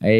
[0.00, 0.10] 哎，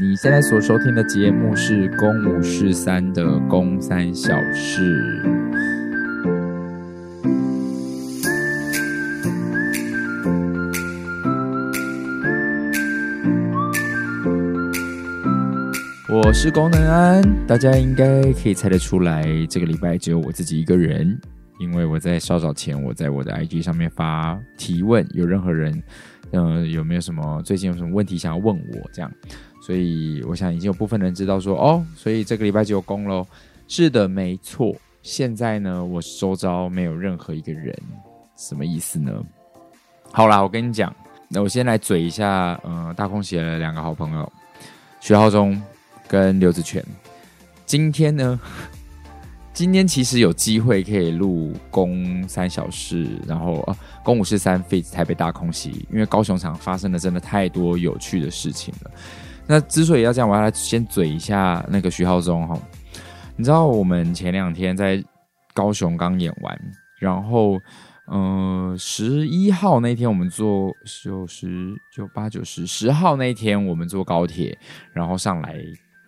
[0.00, 4.82] 你现在所收听的节目是《公五十三》的《公三小事》。
[16.08, 21.16] 我是功能安，大家应该可以猜得出来，这个礼拜只有我自己一个人，
[21.60, 25.80] 因为我在稍早前我在我的 IG 上面发提问，有任何人。
[26.32, 28.90] 嗯、有没有什么最近有什么问题想要问我？
[28.92, 29.10] 这样，
[29.62, 33.26] 所以我想已经有部分人知道说哦，所以这个礼拜就有功喽。
[33.68, 34.74] 是的，没错。
[35.02, 37.76] 现在呢，我周遭没有任何一个人，
[38.36, 39.12] 什么意思呢？
[40.10, 40.94] 好啦，我跟你讲，
[41.28, 44.32] 那我先来嘴一下，呃，大空写的两个好朋友
[45.00, 45.60] 徐浩中
[46.06, 46.84] 跟刘子权。
[47.66, 48.38] 今天呢？
[49.52, 58.90] 今天其实有机会可以录公三小事，然后啊，公五四三 fit 台北大空袭，因为高雄场发生的真的太多有趣的事情了。
[59.46, 62.58] 那之所以要这样，我要来先嘴一下那个徐浩中哈。
[63.36, 65.04] 你知道我们前两天在
[65.52, 66.58] 高雄刚演完，
[66.98, 67.60] 然后
[68.10, 70.72] 嗯，十一号那天我们坐
[71.04, 74.56] 九十九八九十十号那天我们坐高铁，
[74.94, 75.58] 然后上来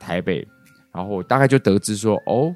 [0.00, 0.46] 台北，
[0.94, 2.54] 然后大概就得知说哦。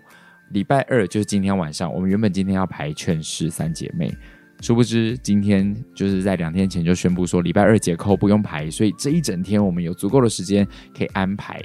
[0.51, 4.09] 礼拜二就是今天晚上，我们原本今天要排《劝世三姐妹》，
[4.67, 11.63] 殊不知今天就是在两天前就宣布说礼拜二解扣不用排，所以这一整天我们有足够的时间可以安排。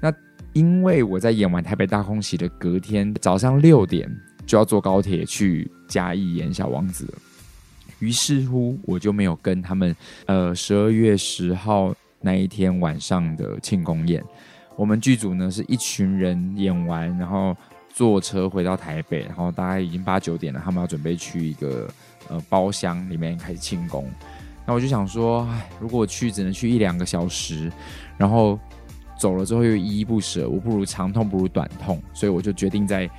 [0.00, 0.12] 那
[0.52, 4.06] 因为我在演完台北大空袭的隔天早上六点
[4.44, 7.10] 就要坐高铁去嘉义演小王子，
[7.98, 14.22] 于是乎我就没有跟他们呃十二月十号那一天晚上的庆功宴。
[14.76, 17.56] 我们剧组呢是一群人演完，然后。
[17.98, 21.88] 坐车回到台北，然后大概已经八九点了，他们要准备去一个
[22.28, 24.08] 呃包厢里面开始庆功。
[24.64, 25.44] 那我就想说，
[25.80, 27.68] 如果我去只能去一两个小时，
[28.16, 28.56] 然后
[29.18, 33.10] 走了之后又依依不舍，我不如长痛不如短痛，所以我就决定在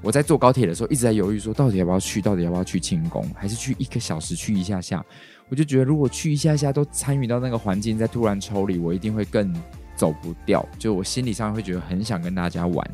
[0.00, 5.04] 我在坐高铁的时候一直在犹豫，说到底要不要去，到底要不要去庆功，还是去一个小时去一下下。
[5.50, 9.54] 我就觉得如果去一下下都参与到那个环境，再突然抽离，我一定会更
[9.94, 12.90] 走不掉，就我心理上会觉得很想跟大家玩。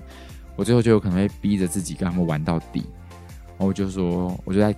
[0.58, 2.82] 我最后就有可能会逼着自己跟他们玩到底，
[3.46, 4.74] 然后我就说，我就在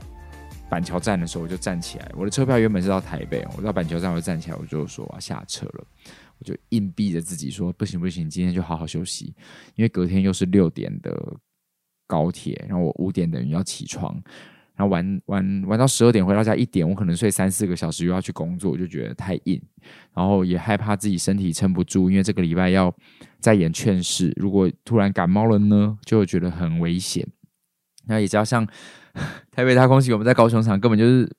[0.68, 2.12] 板桥站的时候，我就站起来。
[2.14, 5.84] 我的车票原本是到台北，我到板桥站我就站起来，我就说我要下车了，
[6.38, 9.34] 我就硬逼着自己说不行不行，今天就好好休息，
[9.74, 11.10] 因为隔天又是六点的
[12.06, 14.22] 高铁，然后我五点等于要起床。
[14.80, 19.60] 然后玩玩玩到十二点回到家一点，我可能睡三四个小时，又要去工作，我就觉得太硬，
[20.14, 22.90] 然后也害怕自己身体撑不住，因为这个礼拜要
[23.40, 27.28] 再演劝世，如果突然感冒了呢，就会觉得很危险。
[28.06, 28.66] 那也知道像
[29.50, 31.30] 台北大空袭，我们在高雄场根本就是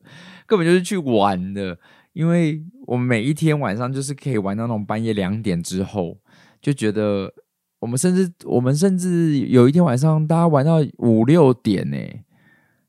[0.45, 1.75] 根本就是去玩的，
[2.13, 6.19] 因为我们每一天晚上就是可以玩到那种半夜两点之后，
[6.61, 7.33] 就觉得
[7.79, 11.97] 我们甚至我们甚至有一天晚上大家玩到五六点呢。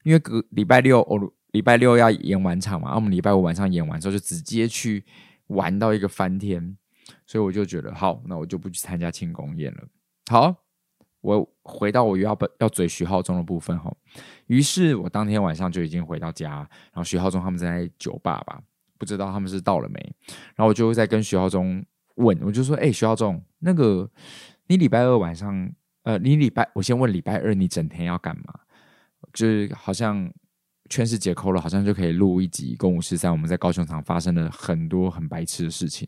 [0.02, 5.04] 因为隔礼拜六，我礼拜六要演完场嘛，然后我们礼拜五晚上演完之后就直接去
[5.48, 6.76] 玩到一个翻天，
[7.26, 9.84] 所以我就觉得好，那我就不去参加庆功宴了。
[10.30, 10.54] 好，
[11.20, 13.94] 我回到我又要要嘴徐浩中的部分哈，
[14.46, 18.62] 于是我当天晚上就已经回到家，然后徐浩中他们在酒吧吧，
[18.98, 20.00] 不知道他们是到了没，
[20.56, 21.84] 然后我就会在跟徐浩中
[22.16, 24.10] 问，我就说，哎，徐浩中，那个
[24.68, 25.70] 你礼拜二晚上，
[26.04, 28.54] 呃，你礼拜我先问礼拜二你整天要干嘛？
[29.32, 30.30] 就是好像
[30.90, 33.30] 劝世解扣了，好像就可以录一集《公五十三》。
[33.32, 36.06] 我们在高雄场发生了很多很白痴的事情。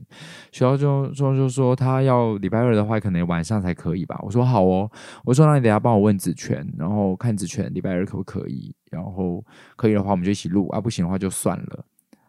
[0.52, 4.18] 学校就说就说他要礼拜二的话，可能晚上才可以吧。
[4.22, 4.90] 我说好哦。
[5.24, 8.74] 我说那你等下帮我问子权，然后看子权礼拜二可不可以。
[8.90, 9.44] 然后
[9.76, 11.84] 可以的话，我们就一起录啊；不行的话就算了。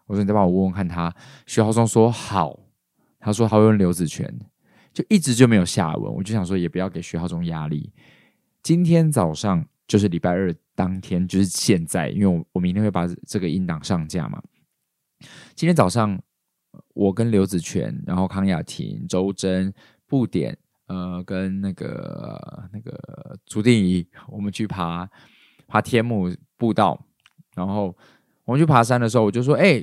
[0.08, 1.14] 我说你再帮我问问看他。
[1.46, 2.58] 徐浩中说好，
[3.20, 4.34] 他说他会问刘子权，
[4.94, 6.14] 就一直就没有下文。
[6.14, 7.92] 我就想说也不要给徐浩中压力。
[8.64, 10.56] 今天早上就是礼拜二。
[10.78, 14.44] 当天就是现在，因为我我明天会把这个音档上架嘛。
[15.56, 16.22] 今天早上，
[16.94, 19.74] 我跟刘子权，然后康雅婷、周真、
[20.06, 20.58] 布点，
[20.88, 25.10] 呃，跟那个那个朱定仪，我们去爬
[25.66, 27.02] 爬天母步道。
[27.56, 27.96] 然后
[28.44, 29.82] 我们去爬山的时候，我就说：“哎、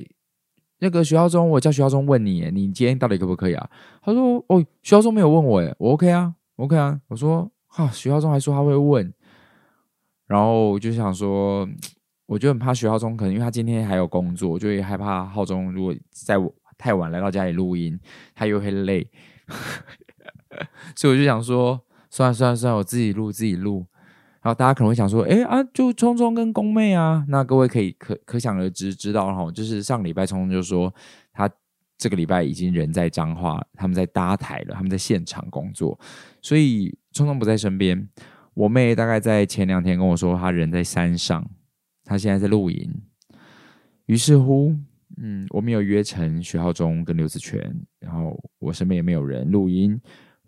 [0.77, 3.67] 那个徐浩中，我叫徐浩中问你，你今天到底可不可以啊？”
[4.03, 9.11] 他说：“哦，徐浩中没有问我，哎，我 OK 啊，OK 啊。”我说：“哈，徐浩中还说他会问。”
[10.27, 11.67] 然后我就想说，
[12.25, 17.99] 我就很怕徐浩中，可能因为他今天还有工作，就会害怕浩中如果在我太晚来到家里录音，
[18.33, 19.07] 他又会累，
[20.95, 21.79] 所以我就想说，
[22.09, 23.85] 算了算了算了，我自己录自己录。
[24.41, 30.93] 然后大家可能会想说，哎啊，就聪聪跟宫妹啊，那各位可以可可想而知知道哈，就是上个礼拜聪聪就说
[31.31, 31.49] 他
[31.97, 35.97] 这个礼拜已经人在彰化，他们在搭台了，他们在现场工作，
[36.41, 38.09] 所以聪聪不在身边。
[38.53, 41.49] 我妹大概在前两天跟我说，她人在山上，
[42.03, 43.01] 她现在在露营。
[44.05, 44.75] 于是乎，
[45.17, 47.59] 嗯，我们有约成徐浩中跟刘子权，
[47.99, 49.99] 然后我身边也没有人录音，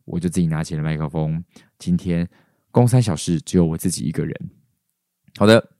[0.03, 1.43] 我就自己拿起了麦克风。
[1.79, 2.27] 今天
[2.71, 4.49] 公三小时只有我自己一个人。
[5.37, 5.71] 好的，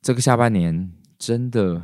[0.00, 1.82] 这个下半年真的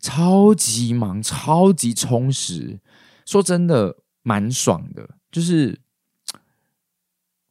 [0.00, 2.80] 超级忙，超级充实。
[3.26, 5.78] 说真的，蛮爽的，就是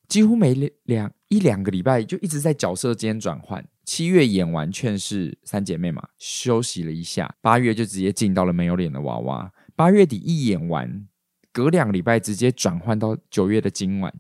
[0.08, 0.54] 几乎每
[0.84, 3.66] 两一两个礼拜就一直在角色间转换。
[3.84, 9.52] 七月演完《劝世三姐妹》嘛，休息了一下，八月就直接进到了没有脸的娃娃。
[9.76, 11.08] 八月底一演完，
[11.52, 14.14] 隔两个礼拜直接转换到九月的今晚。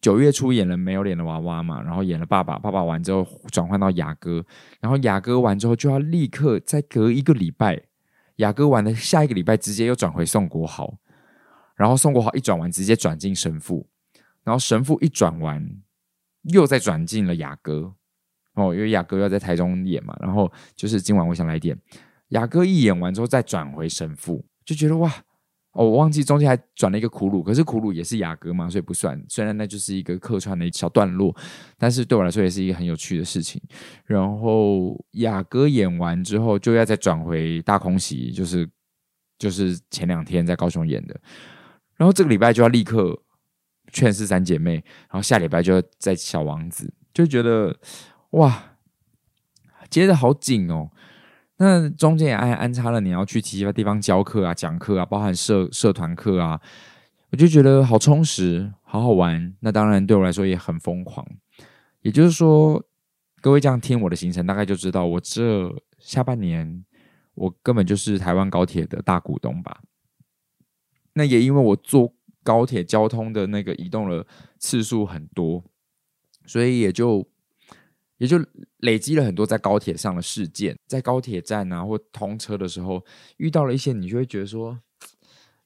[0.00, 4.44] 九月初演了没有脸的娃娃嘛，然后演了爸爸，爸爸完之后转换到雅哥，
[4.80, 7.82] 然后雅哥完之后就要立刻再隔一个礼拜，
[8.36, 10.98] 雅哥完的下一个礼拜直接又转回宋国豪，
[11.74, 13.88] 然后宋国豪一转完直接转进神父，
[14.44, 15.66] 然后神父一转完
[16.52, 17.94] 又再转进了雅哥，
[18.54, 21.78] 哦，因为雅哥要在台中演嘛，然后就是今晚我想来点
[22.28, 25.12] 雅哥一演完之后再转回神父，就觉得哇。
[25.74, 29.18] 哦，我忘记中间还转了一个苦鲁，可是苦鲁也是雅哥嘛，所以不算。
[29.26, 31.34] 虽然那就是一个客串的小段落，
[31.78, 33.58] 但是对我来说也是一个很有趣的事情。
[34.04, 38.68] 然后雅哥演完之后，就要再转回大空袭，就是
[39.38, 41.18] 就是前两天在高雄演的。
[41.96, 43.18] 然后这个礼拜就要立刻
[43.92, 47.76] 劝世三姐妹，然后下礼拜就要在小王子，就觉得
[48.30, 48.76] 哇，
[49.90, 50.90] 接得好紧哦。
[51.58, 56.60] 那中间也安安插了你要去其他地方教课啊、讲课啊，包含社社团课啊，
[57.30, 59.54] 我就觉得好充实、好好玩。
[59.60, 61.24] 那当然对我来说也很疯狂。
[62.00, 62.82] 也就是说，
[63.40, 66.84] 各位这样听我的行程，大概就知道我这下半年
[67.34, 69.82] 我根本就是台湾高铁的大股东吧。
[71.12, 72.12] 那也因为我做
[72.42, 74.26] 高铁交通的那个移动的
[74.58, 75.64] 次数很多，
[76.46, 77.26] 所以也就。
[78.18, 78.38] 也就
[78.76, 83.04] 累积了很多在高铁上的事件，在高铁站啊或通车的时候
[83.38, 84.78] 遇到了一些你就会觉得说，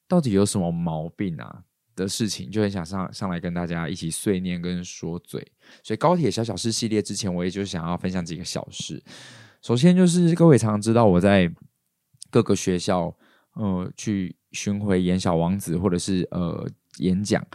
[0.09, 1.65] 到底有什么毛病啊
[1.95, 5.47] 的事情，就很想上上来跟大家一起碎念跟说嘴。
[5.83, 9.05] 所以高铁小小事系列之前，我也就想要分享几个小事。
[9.61, 11.53] 首先就是各位常常知道我在
[12.31, 13.15] 各个学校
[13.53, 16.67] 呃去巡回演小王子或者是呃
[16.99, 17.47] 演讲。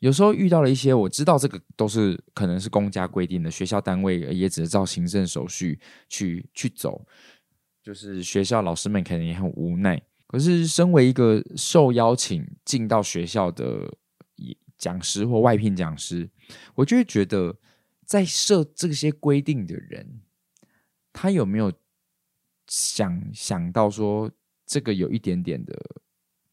[0.00, 5.78] 有时候遇到了一些我知道这个都是可能是公家规定的，学校单位也只是照行政手续
[6.08, 7.04] 去去走，
[7.82, 10.00] 就是学校老师们可能也很无奈。
[10.28, 13.92] 可是身为一个受邀请进到学校的
[14.76, 16.30] 讲师或外聘讲师，
[16.76, 17.58] 我就会觉得
[18.04, 20.20] 在设这些规定的人，
[21.12, 21.72] 他有没有
[22.68, 24.30] 想想到说
[24.64, 25.74] 这个有一点点的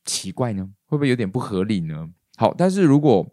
[0.05, 0.69] 奇怪呢？
[0.85, 2.09] 会不会有点不合理呢？
[2.37, 3.27] 好，但是如果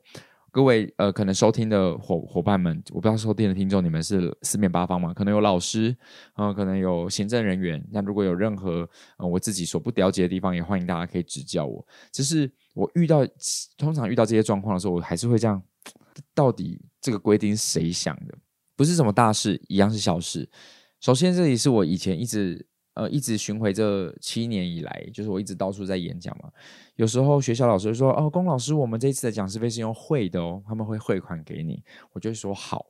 [0.50, 5.14] 各位呃可能收听的伙伙伴们，我不知道收听的听众你们是四面八方嘛？
[5.14, 5.96] 可能有老师，
[6.34, 7.82] 呃，可能有行政人员。
[7.90, 11.86] 那如果有任何呃我自己所不了解的地方，也欢迎大家可以指教我。
[12.12, 13.26] 只是我遇到
[13.78, 15.62] 通常遇到这些状况的时候，我还是会这样：
[16.34, 18.36] 到底这个规定是谁想的？
[18.76, 20.48] 不是什么大事，一样是小事。
[21.00, 22.66] 首先，这里是我以前一直。
[22.94, 26.50] 呃，一直巡回这七年以来，就是我一直到处在演讲嘛。
[26.96, 32.86] 有时候学校老师会说：“哦，龚老师，我们这次的讲师费是用汇的哦，他们会汇款给你。”我就会说：“好。”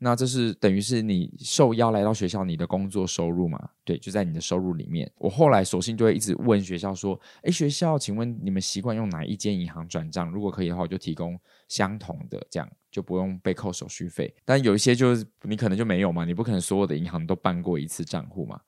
[0.00, 3.68] 那这是等于是你受邀来到学校，你的工作收入嘛？
[3.84, 5.10] 对，就在你的收入里面。
[5.16, 10.30] 我后来索性就会一直问学校说：“诶，学校，请问你们习惯用哪一间银行转账？
[10.30, 11.36] 如果可以的话，我就提供
[11.66, 14.32] 相同的，这样就不用被扣手续费。
[14.44, 18.60] 但有一些就是你可能就没有嘛，你不可能所有的银行都办过一次账户嘛。”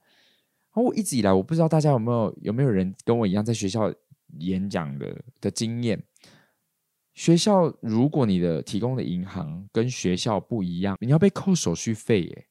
[0.73, 3.93] 然后我一直以来，我不知道大家有没有有没有人跟我一样在学校
[4.39, 6.03] 演讲的的经验。
[7.12, 12.47] 学校如果你的提供的银行跟学校不一样，你要被扣手续费耶，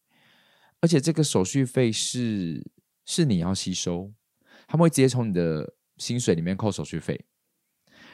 [0.81, 2.69] 而且这个手续费是
[3.05, 4.11] 是你要吸收，
[4.67, 7.19] 他们会直接从你的薪水里面扣手续费。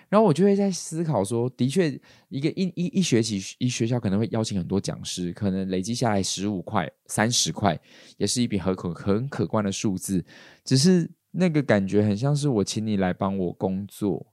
[0.07, 7.79] 然后我就会在思考说，的确，一个一一一学期一学校可能会邀请很多讲师，可能累积下来十五块、三十块，
[8.17, 10.23] 也是一笔很可很可观的数字。
[10.63, 14.25] 只是那个感觉很像是我请你来帮我工作，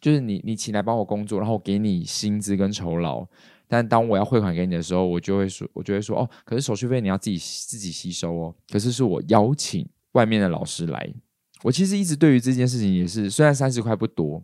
[0.00, 3.26] 就是你你请来帮我工作，然后给你薪资跟酬劳。
[3.68, 8.54] 但当我要汇款给你的时候，我就会说，我就会说，哦，可是手续费你要自己自己吸收哦。
[8.68, 11.14] 可是是我邀请外面的老师来。
[11.62, 14.42] 我其实一直对于这件事情也是，虽然三十块不多。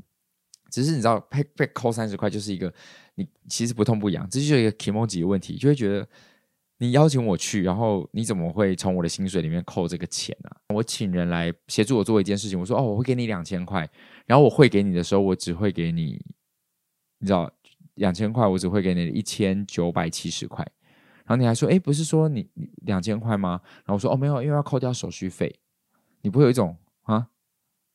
[0.71, 2.73] 只是你知道，被被扣三十块就是一个
[3.15, 6.07] 你其实不痛不痒，这就是一个 kimoji 的问题，就会觉得
[6.79, 10.75] 你邀请我去，然后你怎么会从我的薪水里面扣这个钱呢、啊？
[10.75, 13.89] 我请人来协助我做一件事情，我说哦，我会给你两千块，
[14.27, 16.21] 然后我汇给你的时候，我只会给你，
[17.19, 17.51] 你知道，
[17.95, 20.63] 两千块，我只会给你一千九百七十块，
[21.25, 23.61] 然后你还说，哎，不是说你你两千块吗？
[23.63, 25.59] 然后我说哦，没有，因为要扣掉手续费，
[26.21, 26.77] 你不会有一种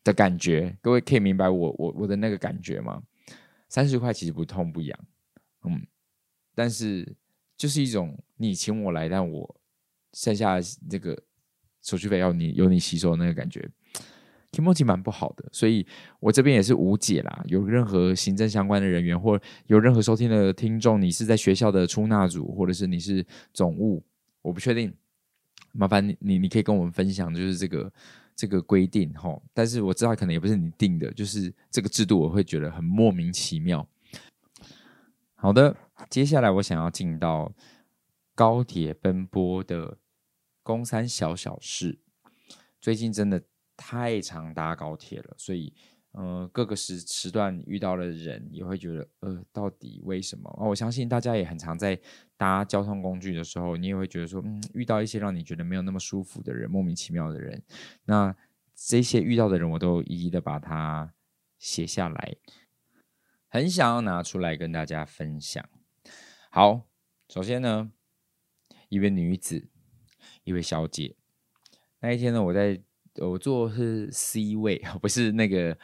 [0.04, 0.78] 的感觉？
[0.82, 3.02] 各位可以明白我我我的那个感觉吗？
[3.68, 5.00] 三十块其实不痛不痒，
[5.64, 5.86] 嗯，
[6.54, 7.16] 但是。
[7.58, 9.62] 就是一种你请我来，但我
[10.14, 11.16] 剩下这个
[11.84, 13.70] 手续费要你由你吸收那个感觉，
[14.52, 15.86] 気持ち蛮不好的，所以
[16.20, 17.44] 我这边也是无解啦。
[17.46, 24.04] 有任何行政相关的人员，或有任何收听的听众，你是在学校的出纳组，或者是你是总务，
[24.42, 24.92] 我不确定，
[25.72, 27.94] 麻烦你你你可以跟我们分享，就是这个
[28.42, 29.40] 这个规定哈。
[29.54, 33.88] 但是我知道可能也不是你定的，就是这个制度我会觉得很莫名其妙。
[35.36, 35.78] 好的。
[36.10, 37.54] 接下来我想要进到
[38.34, 40.00] 高铁奔波的
[40.64, 42.00] 公三小小事。
[42.80, 43.44] 最近真的
[43.78, 45.72] 太常搭高铁了，所以
[46.12, 50.50] 呃各个时时段遇到的人也会觉得呃到底为什么？
[50.60, 52.00] 哦，我相信大家也很常在
[52.38, 57.62] 搭交通工具的时候，你也会觉得说嗯遇到一些让你觉得没有那么舒服的人，莫名其妙的人。
[58.06, 58.36] 那
[58.76, 61.14] 这些遇到的人，我都一一的把它
[61.60, 62.36] 写下来，
[63.48, 65.64] 很想要拿出来跟大家分享。
[66.50, 66.88] 好，
[67.30, 67.92] 首先呢，
[68.90, 69.70] 一位女子，
[70.44, 71.16] 一位小姐。
[72.00, 72.82] 那一天呢，我在
[73.18, 75.78] 我坐是 C 位， 不是那个，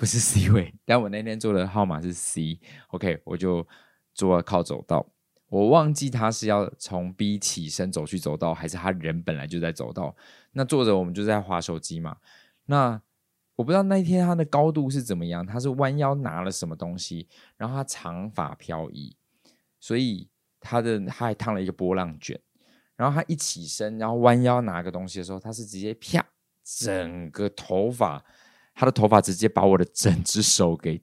[0.00, 2.58] 不是 C 位，但我那天坐的号码是 C。
[2.88, 3.66] OK，我就
[4.14, 5.06] 坐靠走道。
[5.50, 10.16] 我忘记他是要从 B 起身走去走道，还是他人本来就在走道。
[10.52, 12.16] 那坐着我们就在滑手机嘛。
[12.64, 12.98] 那
[13.56, 17.28] 我不知道那一天他的高度是怎么样，他是弯腰拿了什么东西，
[17.58, 19.14] 然后他长发飘逸。
[19.78, 20.30] 所以
[20.60, 22.40] 他的他还烫了一个波浪卷，
[22.96, 26.24] 然后他一起身，然后弯腰拿个东西的时候，他是直接啪，
[26.64, 28.24] 整个头发，
[28.80, 30.98] 他的头发直接把我的整只手给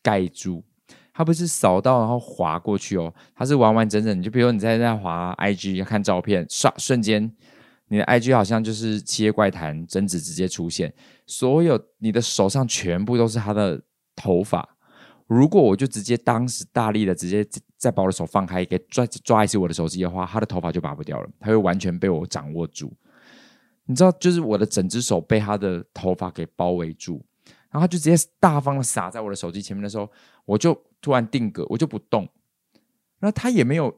[0.00, 0.64] 盖住。
[1.12, 4.22] 他不是扫到然后滑过去哦，他是完完整整。
[4.22, 7.28] 就比如你在那滑 IG 看照片，唰，瞬间
[7.88, 10.94] 你的 IG 好像就是《七夜怪谈》贞子直接出现，
[11.26, 13.82] 所有你的手上全部都是他的
[14.14, 14.76] 头发。
[15.26, 17.44] 如果我就直接当时大力的直接
[17.76, 22.92] 再把我的手放开，给抓抓一次我的手机的话，他的头发就拔不掉了，他会完全被我掌握住。
[23.90, 27.20] 你知道，就是我的整只手被他的头发给包围住，
[27.70, 30.08] 然后他就直接大方的撒在我的手机前面的时候，
[30.44, 32.28] 我就突然定格，我就不动。
[33.18, 33.92] 那他也没有，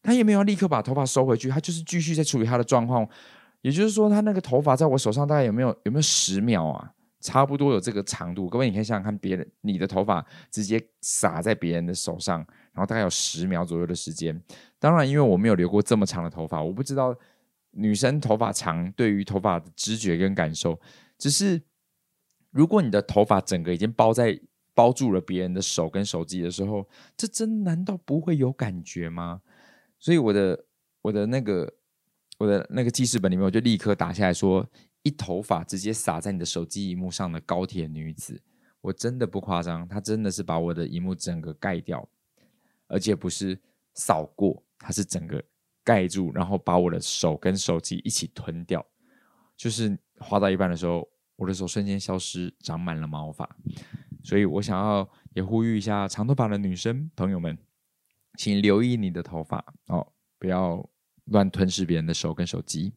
[0.00, 3.04] 他也没有立刻把头发收回去，他就是继续在处理他的状况。
[3.62, 6.92] 也就是说，他那个头发在我手上大概有没有有没有十秒啊？
[7.20, 12.38] 差不多有这个长度，各位你可以想想看，别人你的头发直接洒在别人的手上，
[12.72, 14.40] 然后大概有十秒左右的时间。
[14.78, 17.12] 当然，因为我没有留过这么长的头发，我不知道
[17.72, 20.80] 女生头发长对于头发的知觉跟感受。
[21.18, 21.60] 只是
[22.50, 24.40] 如果你的头发整个已经包在
[24.74, 29.42] 包住了别人的手跟手机的时候，这真难道不会有感觉吗？
[29.98, 30.64] 所以我的
[31.02, 31.74] 我的那个
[32.38, 34.68] 我的那个记事本里面，我就立刻打下来说。
[35.04, 38.40] 一头发直接洒在你的手机荧幕上的高铁女子，
[38.80, 42.08] 我真的不夸张，她真的是把我的荧幕整个盖掉，
[42.86, 43.58] 而且不是
[43.94, 45.42] 扫过，她是整个
[45.84, 48.84] 盖住，然后把我的手跟手机一起吞掉。
[49.56, 53.48] 就是滑到一半的时候，我的手瞬间消失，长满了毛发。
[54.24, 57.58] 所以我想要也呼吁一下长头发的女生朋友们，
[58.38, 60.88] 请留意你的头发哦，不要
[61.24, 62.92] 乱吞噬别人的手跟手机。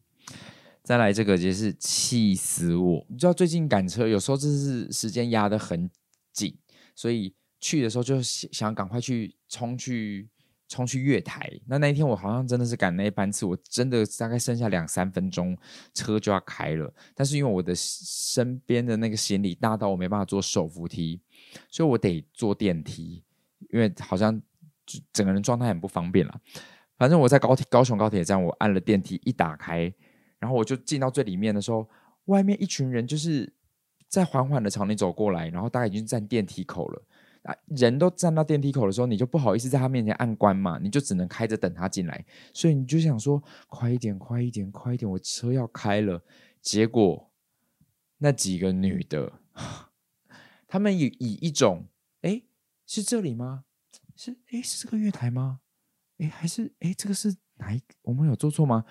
[0.82, 3.04] 再来这个也是气死我！
[3.08, 5.90] 你知道最近赶车有时候就是时间压得很
[6.32, 6.56] 紧，
[6.94, 10.30] 所以去的时候就想赶快去冲去
[10.68, 11.50] 冲去月台。
[11.66, 15.56] 那那一天我好像真的是赶那一班次，我真的大概剩下两三分钟
[15.94, 16.92] 车就要开了。
[17.14, 21.20] 但是因为我的身边的那个行李大到我没办法坐手扶梯，
[21.70, 23.22] 所以我得坐电梯，
[23.70, 24.40] 因为好像
[25.12, 26.40] 整个人状态很不方便了。
[26.98, 29.92] 反正我在高铁高雄高铁站，我按了电梯一打开。
[30.38, 31.88] 然后我就进到最里面的时候，
[32.26, 33.50] 外面一群人就是
[34.06, 37.02] 在缓缓的朝你走过来，然后大概已经站电梯口了
[37.66, 46.22] 人都站到电梯口的时候，你就不好意思在他面前按关嘛，你就只能开着等他进来，所以你就想说快一点，快一点，快一点，我车要开了。
[46.60, 47.30] 结果
[48.18, 49.32] 那几个女的，
[50.66, 51.86] 他们以以一种
[52.22, 52.42] 哎
[52.86, 53.64] 是这里吗？
[54.16, 55.60] 是哎是这个月台吗？
[56.18, 57.80] 哎还是哎这个是哪一？
[58.02, 58.84] 我们有做错吗？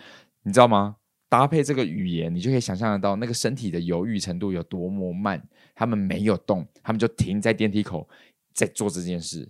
[0.43, 0.97] 你知道吗？
[1.27, 5.45] 搭配这个语言，你就可以想象得到那个身体的犹豫程度有多么慢。
[5.73, 8.07] 他们没有动，他们就停在电梯口，
[8.55, 9.47] 在做这件事。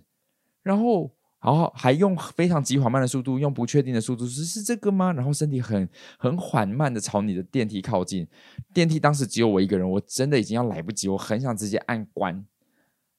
[0.62, 1.10] 然后，
[1.40, 5.12] 然后还用非常极缓慢的速度，用不确定的速度，是是这个吗？
[5.12, 8.26] 然后身体很很缓慢的朝你的电梯靠近。
[8.74, 12.44] 电梯当时只有我一个人，我真的已经要来不及，我很想直接按关。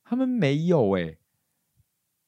[0.03, 1.17] 他们没有诶、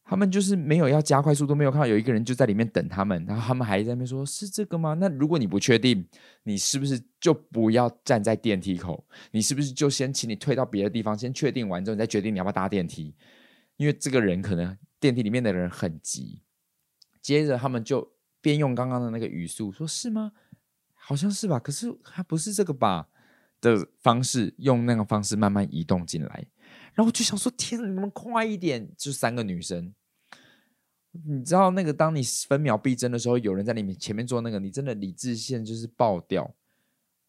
[0.03, 6.05] 他们就是没有要加快速度，没有看到有一个人就在里面等他们，然后他们还在那边说：“是这个吗？”那如果你不确定，
[6.43, 9.05] 你是不是就不要站在电梯口？
[9.31, 13.13] 你是不是就先请你退到别的地方，先确定完之后，你再决定你要不要搭电梯？
[13.79, 14.77] 因为这个人可能。
[15.01, 16.41] 电梯里面的人很急，
[17.21, 20.33] 接着他们就边用刚刚的那个语速说：“是吗？
[20.93, 23.07] 好像是吧，可是还不是这个吧？”
[23.61, 26.47] 的方式，用那个方式慢慢移动进来。
[26.93, 29.93] 然后我就想说：“天哪，你们快一点！”就三个女生，
[31.25, 36.53] 你知道那个当你分秒必争的时候，有人在你面前面做那个，你真的理智线就是爆掉。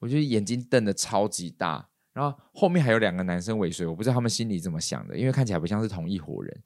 [0.00, 6.62] 我觉得眼睛瞪得超级大，然后后面还有两个男生尾随，我不知道他们心里怎么想的，因为看起来不像是同一伙人。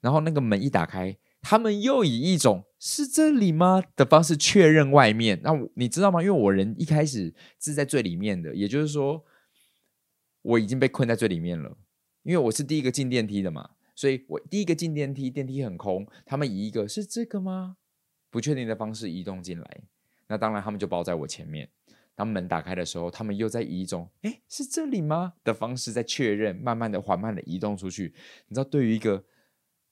[0.00, 5.40] 然后那个门一打开，他们又以一种“是这里吗”的方式确认外面。
[5.42, 6.22] 那你知道吗？
[6.22, 9.24] 因为我人一开始是在最里面的，也就是说
[10.42, 11.76] 我已经被困在最里面了。
[12.22, 17.76] 因为我是第一个进电梯的嘛，所以我第一个进电梯，电梯很空，他们以一个“是这个吗”
[18.30, 19.82] 不确定的方式移动进来。
[20.28, 21.68] 那当然，他们就包在我前面。
[22.18, 28.12] 当门打开的时候，他们又在以一种“哎，是这里吗”的方式在确认，慢慢的、缓慢的移动出去。
[28.48, 29.24] 你知道，对于一个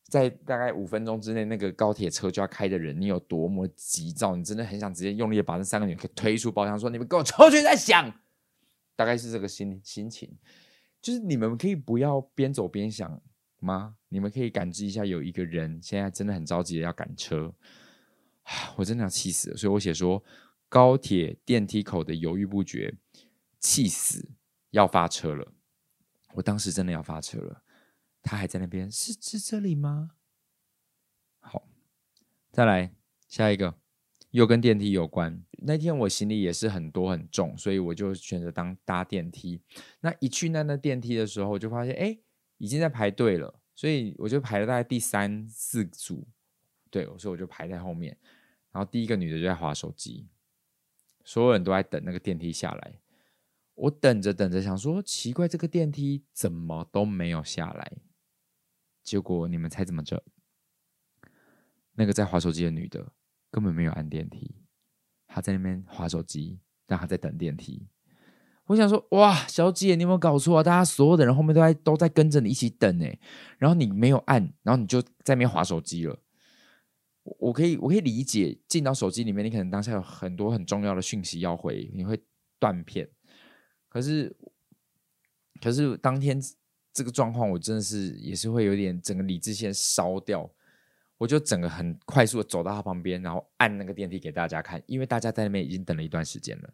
[0.09, 4.35] 在大概五分钟之内，那个高铁车就要开的人，你有多么急躁？
[4.35, 8.13] 你真的很想直接用力把那三个女给推出包厢，说：“你们给我出去再想。”
[8.97, 10.29] 大概是这个心心情，
[11.01, 13.23] 就是你们可以不要边走边想
[13.61, 13.95] 吗？
[14.09, 17.55] 你们可以感知一下，有一个人现在真的很着急的要赶车，
[18.75, 19.57] 我真的要气死了。
[19.57, 20.21] 所以我写说，
[20.77, 22.99] 高铁电梯口的犹豫不决，
[23.59, 24.29] 气死，
[24.73, 25.55] 要发车了。
[26.35, 27.63] 我当时真的要发车了。
[28.23, 30.11] 他还在那边，是是这里吗？
[31.41, 31.67] 好，
[32.53, 32.93] 再来
[33.27, 33.79] 下一个，
[34.33, 35.43] 又跟电梯有关。
[35.53, 39.63] 那天我行李也是很多很重，所以我就选择当搭电梯。
[40.01, 42.19] 那一去那那电梯的时候，我就发现哎，
[42.59, 46.29] 已经在排队了，所以我就排了大概第三四组，
[46.91, 48.19] 对，所以我就排在后面。
[48.73, 50.29] 然后第一个女的就在滑手机，
[51.27, 53.01] 所有人都在等那个电梯下来。
[53.75, 57.99] 我等着等着，想说奇怪，这个电梯怎么都没有下来。
[59.03, 60.23] 结果你们猜怎么着？
[61.95, 63.13] 那个在滑手机的女的
[63.51, 64.63] 根本没有按电梯，
[65.27, 67.89] 她在那边滑手机，但她在等电梯。
[68.67, 70.63] 我想说，哇，小姐，你有没有搞错啊？
[70.63, 73.07] 大家所有的人后面都在都在跟着你一起等呢，
[73.59, 76.19] 然后你没有按，然后你就在那边滑手机了。
[77.39, 82.21] 我可以我可以理解，进到手机里面，你可能当下有很多很重要的讯息要回，你会
[82.59, 83.09] 断片。
[83.89, 84.37] 可是，
[85.61, 86.41] 可是当天。
[86.97, 90.51] 这个状况我真的是也是会有点整个理智线烧掉，
[91.19, 96.73] 我就整个很快速的走到他旁边，然后按那个电梯给大家看，因为大家在那边已经等了一段时间了，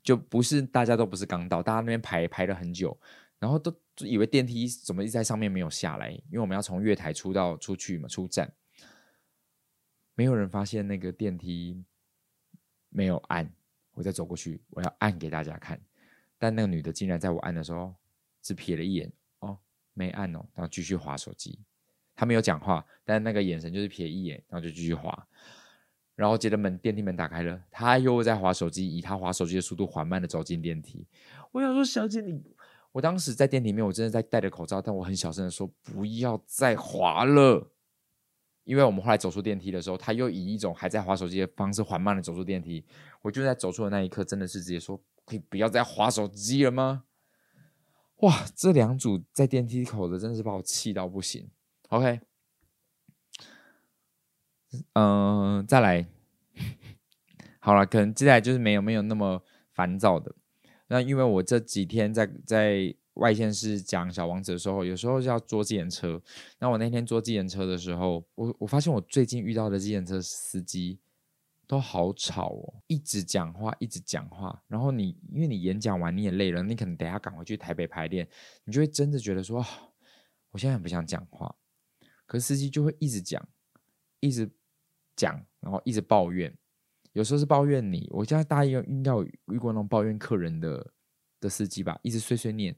[0.00, 2.96] 就不是大家都不是刚到，大家那边排排了很久，
[3.40, 8.48] 然后都以为电梯怎么一直在上面没有下来，因为我们要从月台出到出去嘛，出站，
[10.18, 11.80] 没有人发现那个电梯
[12.88, 13.48] 没有按，
[13.94, 15.80] 我再走过去，我要按给大家看，
[16.36, 17.94] 但那个女的竟然在我按的时候
[18.42, 19.12] 只瞥了一眼。
[19.38, 19.56] 哦
[19.94, 21.56] 没按哦，然后继续滑手机。
[22.16, 25.28] 她没有讲话，但那个眼神就是瞥一眼，然后就继续滑。
[26.16, 31.06] 然后接着门电梯门打开了，她又在滑手机，以她滑手机的速度缓慢的走进电梯。
[31.52, 32.42] 我想说，小姐你，
[32.90, 37.70] 我当时在电梯里面，我真的在戴着口罩，但我很小声的说不要再滑了，
[38.68, 42.84] 因为我们后来走出电梯的时候，他又以一种还在滑手机的方式缓慢的走出电梯。
[43.22, 47.04] 我就在走出的那一刻，真的是直接说，可以不要再滑手机了吗？
[48.16, 51.48] 哇，这两组在电梯口的真的是把我气到不行。
[51.88, 52.20] OK，
[54.92, 56.06] 嗯、再来，
[57.60, 60.34] 好了，可能接下来就是没有没有那么烦躁的。
[60.88, 66.20] 那因为我这几天在在外线是讲小王子的时候，有时候是要坐计程车。
[66.58, 70.98] 那我那天坐计程车的时候，我我发现我最近遇到的计程车司机。
[71.70, 74.62] 都好吵哦，一直讲话，一直讲话。
[74.68, 78.26] 然后你，因为你演讲完你也累了，你可能等下赶回去台北排练，
[78.64, 79.62] 你就会真的觉得说，
[80.50, 81.54] 我现在很不想讲话。
[82.24, 83.46] 可司机就会一直讲，
[84.20, 84.50] 一直
[85.14, 86.50] 讲，然后一直抱怨。
[87.12, 90.90] 有时候是抱怨你，我现在大一应该有遇过那种抱怨客人的
[91.40, 92.74] 的司机吧，一直碎碎念。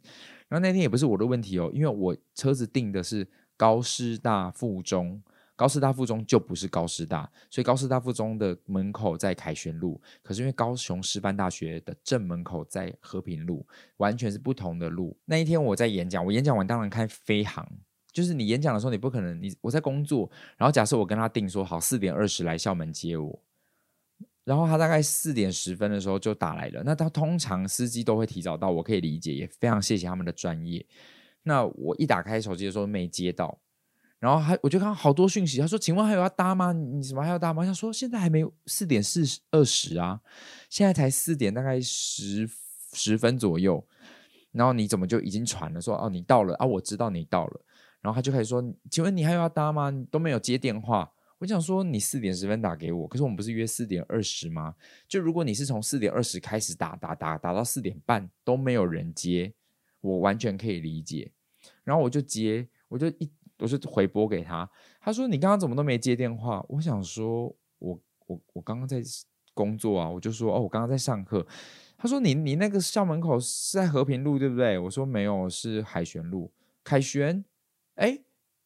[0.49, 5.23] 然后那天也不是我的问题哦，因为我车子订的是高师大附中。
[5.57, 13.67] 高师大附中就不是高师大，所以高师大附中的门口在凯旋路，可是因为高雄师范大学的正门口在和平路，
[13.99, 15.15] 完全是不同的路。
[15.27, 17.71] 那一天我在演讲，我演讲完当然开飞航，
[18.11, 23.43] 就是你演讲的时候，你不可能你我在工作，然后假设我跟他定说好四点二十来校门接我，
[24.45, 26.83] 然后他大概四点十分的时候就打来了。
[26.85, 30.85] 那他通常司机都会提早到，我可以理解，也非常谢谢他们的专业。
[31.43, 33.59] 那我一打开手机的时候没接到，
[34.19, 36.73] 然后还我就看到好多讯息，他说：“请问还有要搭吗？
[36.73, 40.21] 你什么还要搭吗？”他说：“现在还没有四点四二十啊，
[40.69, 42.49] 现在才四点大概十
[42.93, 43.83] 十分左右。”
[44.53, 47.61] 然后你怎么就已经传了说：“哦，你到了啊，我知道你到了。”
[48.03, 49.91] 然后他就开始说：“请问你还有要搭吗？
[49.91, 54.77] 你都没有接电话。”我想说：“你四点十分打给我，可是我们不是约四点二十吗？
[55.09, 59.53] 就如果你是从四点二十开始打打打打到四点半都没有人接。”
[60.03, 61.31] 我完全可以理解，
[61.85, 64.67] 然后我就接，我就一我就回拨给他，
[64.99, 69.03] 他说：“你刚刚怎么都没接电话？”我想说：“我我我刚刚在
[69.53, 71.47] 工作啊。”我就说：“哦，我刚刚在上课。”
[71.99, 76.51] 他说：“你你那个校门口是在和平路对不对？”我说：“没有，是凯旋路。”
[76.83, 77.45] 凯旋？
[77.97, 78.21] 哎，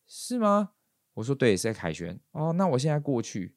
[0.06, 0.73] 是吗？
[1.14, 3.54] 我说：“对，是在凯旋。”哦，那我现在过去，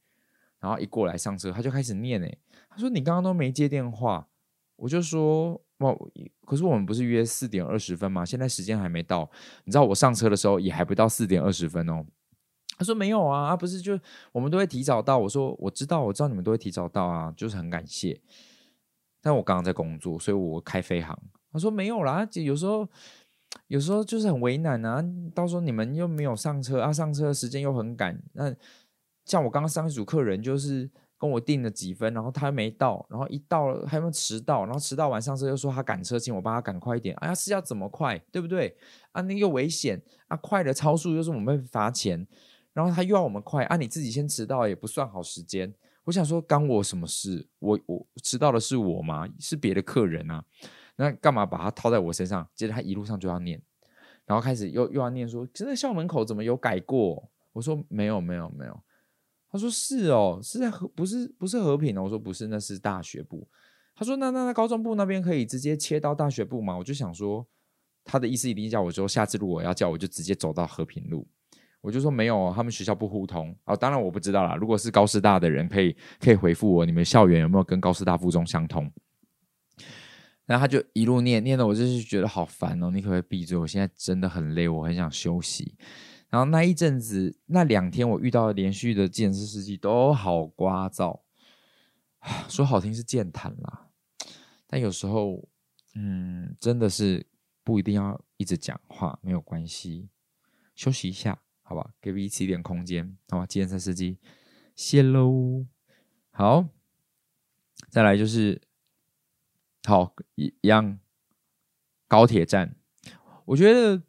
[0.60, 2.38] 然后一过来上车，他就开始念哎，
[2.70, 4.30] 他说：“你刚刚都没接电话。”
[4.78, 5.62] 我就说。
[5.80, 5.96] 哇，
[6.44, 8.26] 可是我们不是约四点二十分吗？
[8.26, 9.30] 现在时间还没到，
[9.64, 12.04] 你知道我上车的时候也还不到四点二十分哦。
[12.80, 14.00] 他说没有啊，啊不是就
[14.32, 15.20] 我们都会提早到。
[15.20, 18.20] 我说我知道，我知道你们都会提早到啊，就是很感谢。
[19.22, 21.16] 但我刚刚在工作，所以我开飞航。
[21.52, 22.90] 他说没有啦，就有时候
[23.68, 25.04] 有时候就是很为难啊。
[25.34, 28.22] 到时候你们又没有上车啊，上车的时间又很赶。
[28.34, 28.54] 那
[29.26, 30.90] 像我刚刚上一组客人就是。
[31.20, 37.16] 跟我订了几分，然后他还没到，然后一到了还没迟到，然后迟到晚上车又说他赶车，请我帮他赶快一点。
[37.16, 38.78] 哎呀，是要怎么快，对不对？
[39.14, 42.28] 啊，那又危险啊，快的超速又是我们罚钱，
[42.72, 45.74] 然后他又要我们快，啊，你自己先迟到也不算好时间。
[46.04, 47.48] 我想说，干我什么事？
[47.58, 49.28] 我我迟到的是我吗？
[49.40, 50.46] 是别的客人啊？
[50.98, 52.46] 那干嘛把它套在我身上？
[52.54, 53.62] 接着他一路上就要念，
[54.26, 57.30] 然后开始又又要念说，真的校门口怎么有改过？
[57.54, 58.80] 我说没有没有没有。
[59.50, 62.04] 他说是哦，是在和不是不是和平哦。
[62.04, 63.48] 我说不是，那是大学部。
[63.96, 66.78] 他说那那那高中部那边可以直接切到大学部吗？
[66.78, 67.48] 我就想说
[68.04, 71.26] 他的意思一定叫我说下次如果要叫我就直接走到和平路。
[71.80, 73.56] 我就说没有，他们学校不互通。
[73.66, 74.56] 哦，当然我不知道啦。
[74.56, 78.92] 如果是高师大的人可以可以回复我，你们校园有没有跟高师大附中相通？
[80.48, 82.90] 然后他就一路念念的，我就是觉得好烦哦。
[82.90, 83.56] 你可不可以闭嘴？
[83.56, 85.76] 我现在真的很累，我很想休息。
[86.30, 91.22] 然后那一阵子，那两天我遇到连续的计程车司机都好聒噪，
[92.50, 93.88] 说好听是健谈啦，
[94.68, 95.48] 但有时候，
[95.96, 97.26] 嗯，真的是
[97.64, 100.10] 不一定要一直讲话，没有关系，
[100.76, 104.18] 休息一下，好吧，给彼此一点空间，好吧，计程车司机，
[104.76, 105.66] 谢喽，
[106.32, 106.66] 好，
[107.90, 108.62] 再来就是，
[109.88, 111.00] 好一一样，
[112.08, 112.76] 高铁站，
[113.46, 114.04] 我觉得。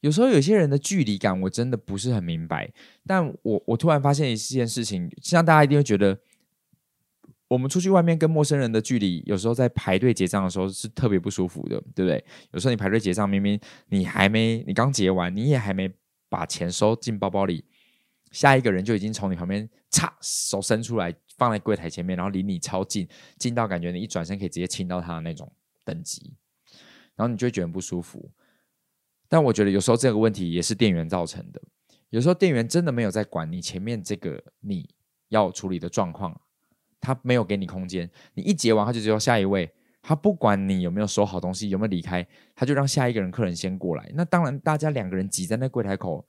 [0.00, 2.72] 有时候有些人的距离感我真的不是很明白，
[3.06, 6.18] 但我我突然发现一件事情，像大家一定会觉得，
[7.46, 12.24] 我们出去外面跟陌生人的距离，有时候在排队结账的时候是特别不舒服的，对不对？
[12.50, 15.88] 有时候你排队结账，明明你还没你刚结完，你也还没
[16.28, 17.64] 把钱收进包包里，
[18.32, 23.06] 下一个人就已经从你旁边擦手伸出来放在柜台前面，然后离你超近，
[23.38, 25.52] 近到感觉你一转身可以直接亲到他的那种
[25.84, 26.34] 等级，
[27.14, 28.30] 然后你就会觉得不舒服。
[29.28, 31.62] 但我觉得有时候这个问题也是店员造成的。
[32.10, 34.88] 有时候店员真的没有在管你前面这个你
[35.28, 36.38] 要处理的状况，
[37.00, 38.10] 他没有给你空间。
[38.34, 44.12] 你一结完，他就只有下一位，他不管你有没有收好东西，有没有离开，他就让下一个人客人先过来。
[44.14, 46.22] 那当然，大家两个人挤在那柜台口，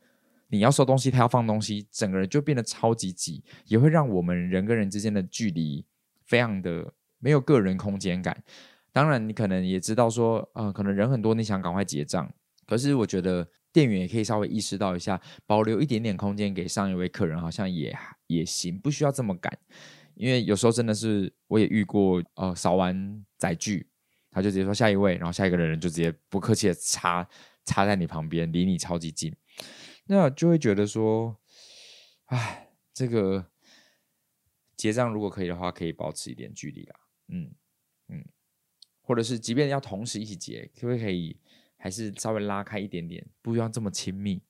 [0.53, 5.83] 你要收东西，他要放东西，整个人就变得超级挤，也会让我们人跟人之间的距离
[6.27, 8.43] 非常的没有个人空间感。
[8.91, 12.31] 当然，你可能也知道说，呃，可能人很多，你想赶快结账。
[12.67, 19.51] 可是我觉得店员也可以稍微意识到一下，保留一点点空间给上一位客人，好像也也行，不需要这么赶。
[20.13, 23.87] 因为有时候真的是我也遇过，呃，扫完载具，
[24.29, 27.27] 他就直接说下一位，然后下一个人就直接不客气的插
[27.65, 29.35] 插在你旁边，离你超级近，
[30.05, 31.37] 那就会觉得说，
[32.25, 33.47] 哎，这个
[34.75, 37.53] 结账如果可以的话，可以保持一点距离啦，嗯
[38.09, 38.25] 嗯，
[39.01, 41.39] 或者是即便要同时一起结，可不可以？
[41.75, 44.41] 还是稍微拉开一点点，不要这么亲密。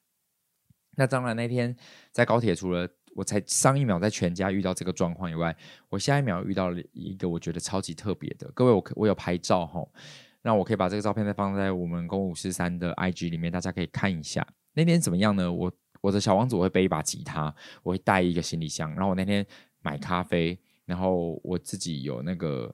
[0.95, 1.75] 那当然，那天
[2.11, 5.57] 在高铁，除了我才上一秒在全家遇到这个状况以外，
[5.89, 8.51] 我下一秒遇到了一个我觉得超级特别的。
[8.51, 9.83] 各位，我我有拍照哈，
[10.43, 14.47] 那我可以把这个照片再放在我们公五四三的 IG 里面，大家可以看一下。
[14.73, 15.51] 那天怎么样呢？
[15.51, 19.45] 我我的小王子我会背一把吉他，我会带一个行李箱，然后我那天
[19.81, 22.73] 买咖啡，然后我自己有那个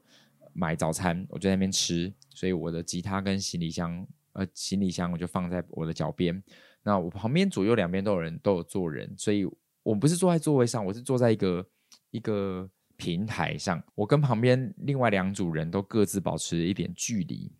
[0.54, 4.08] 买早餐，我就在那边吃，所以我的吉他跟行李箱。
[4.34, 6.42] 呃，行李箱我就放在我的脚边，
[6.84, 9.44] 那我旁边左右两边都有人，都有坐人，所以
[9.82, 11.68] 我不是坐在座位上，我是坐在一个
[12.12, 13.84] 一个平台上。
[13.96, 17.52] 我跟旁边另外两组人都各自保持一点距离。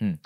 [0.00, 0.16] 嗯，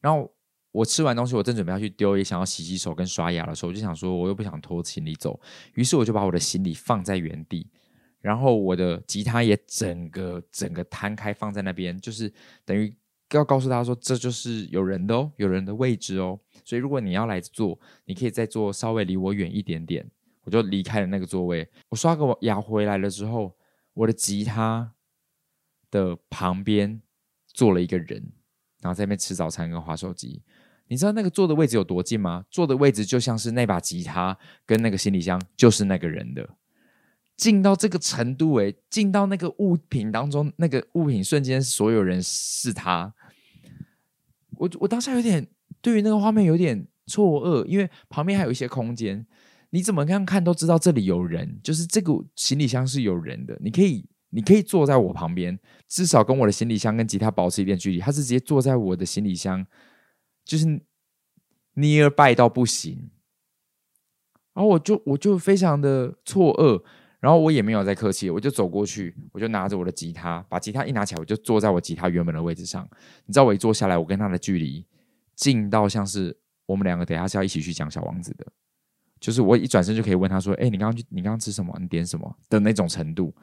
[0.00, 0.30] 然后
[0.72, 5.38] 我吃完东西，我正准备要去丢，也想要洗洗手跟刷牙的时候，我就想说，我又不想拖行李走，
[5.74, 7.68] 于是我就把我的行李放在原地，
[8.20, 12.32] 然后我的吉他也整个整个摊开放在那边，就是
[12.64, 12.94] 等于
[13.32, 16.40] 要告诉他说，这就是有人的哦，有人的位置哦。
[16.64, 20.10] 所以如果你要来坐，你可以再坐稍微离我远一点点。
[20.44, 21.68] 我就离开了那个座位。
[21.88, 23.56] 我刷个牙回来了之后，
[23.94, 24.92] 我的吉他
[25.90, 27.00] 的旁边
[27.46, 28.32] 坐了一个人。
[28.80, 30.42] 然后在那边吃早餐跟滑手机，
[30.88, 32.44] 你知道那个坐的位置有多近吗？
[32.50, 36.48] 坐的位置就像是那把吉他跟那个行李箱就是那个人的，
[37.36, 43.14] 近到这个程度诶，近到那个物品当中，那个物品瞬间所有人是他。
[44.58, 45.46] 我我当下有点
[45.80, 49.26] 对于那个画面有点错愕，因为旁边还有一些空间，
[49.70, 54.06] 你怎么样看都知道这里有人，就是这个行李箱是有人的，你可以。
[54.34, 57.98] 你可以坐在我旁边，至少跟我的行李箱跟吉他保持一点距离。
[57.98, 59.62] 他是直接坐在我的行李箱，
[60.44, 60.66] 就是
[61.74, 63.10] nearby 到不行。
[64.54, 66.82] 然后我就我就非常的错愕，
[67.20, 72.86] 然后我也没有再客气，我就走过去，我就拿着我的吉他，把吉他一拿起来，我就坐在我吉他原本的位置上。
[73.24, 74.86] 你知道我一坐下来，我跟他的距离
[75.34, 78.46] 近到像是我们两个等下是要一起去讲小王子的，
[79.18, 81.74] 就是我一转身就可以问他说：“哎，你刚刚去，你刚刚吃什么？
[81.80, 83.34] 你点什么？”的那种程度。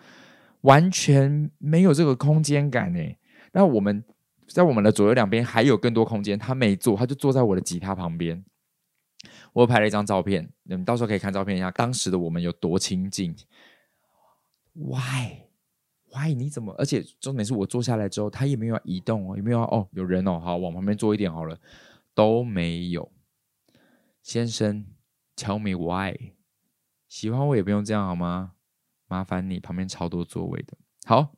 [0.61, 3.17] 完全没有这个空间感诶，
[3.53, 4.03] 那我们
[4.49, 8.43] 在我们的左右两边还有更多空间，他没坐，他就坐在我的吉他旁边。
[9.53, 13.35] 我拍了一张照片，你们到时候可以看照片一下，当时的我们有多亲近。
[14.73, 15.49] Why?
[16.11, 16.33] Why？
[16.33, 16.73] 你怎么？
[16.77, 21.59] 而且重点是我坐下来之后，他也没有要移动哦，也没有哦，有人哦，好，往旁边坐一点好了，
[22.13, 23.11] 都没有。
[24.21, 24.85] 先生
[25.35, 26.33] ，Tell me why？
[27.07, 28.53] 喜欢我也不用这样好吗？
[29.07, 30.77] 麻烦你，旁边超多座位的。
[31.05, 31.35] 好，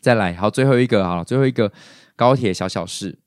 [0.00, 1.72] 再来，好，最后一个，好，最后一个
[2.16, 3.18] 高铁小小事，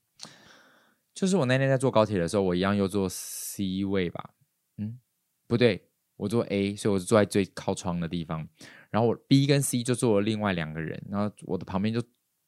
[1.13, 4.31] 就是我那天在坐高铁的时候，我一样又坐 C 位吧？
[4.77, 4.99] 嗯，
[5.47, 8.47] 不对，我坐 A，所以我是坐在最靠窗的地方。
[8.89, 12.01] 然后我 B 跟 C 就坐了另外两个人，然后我的旁边就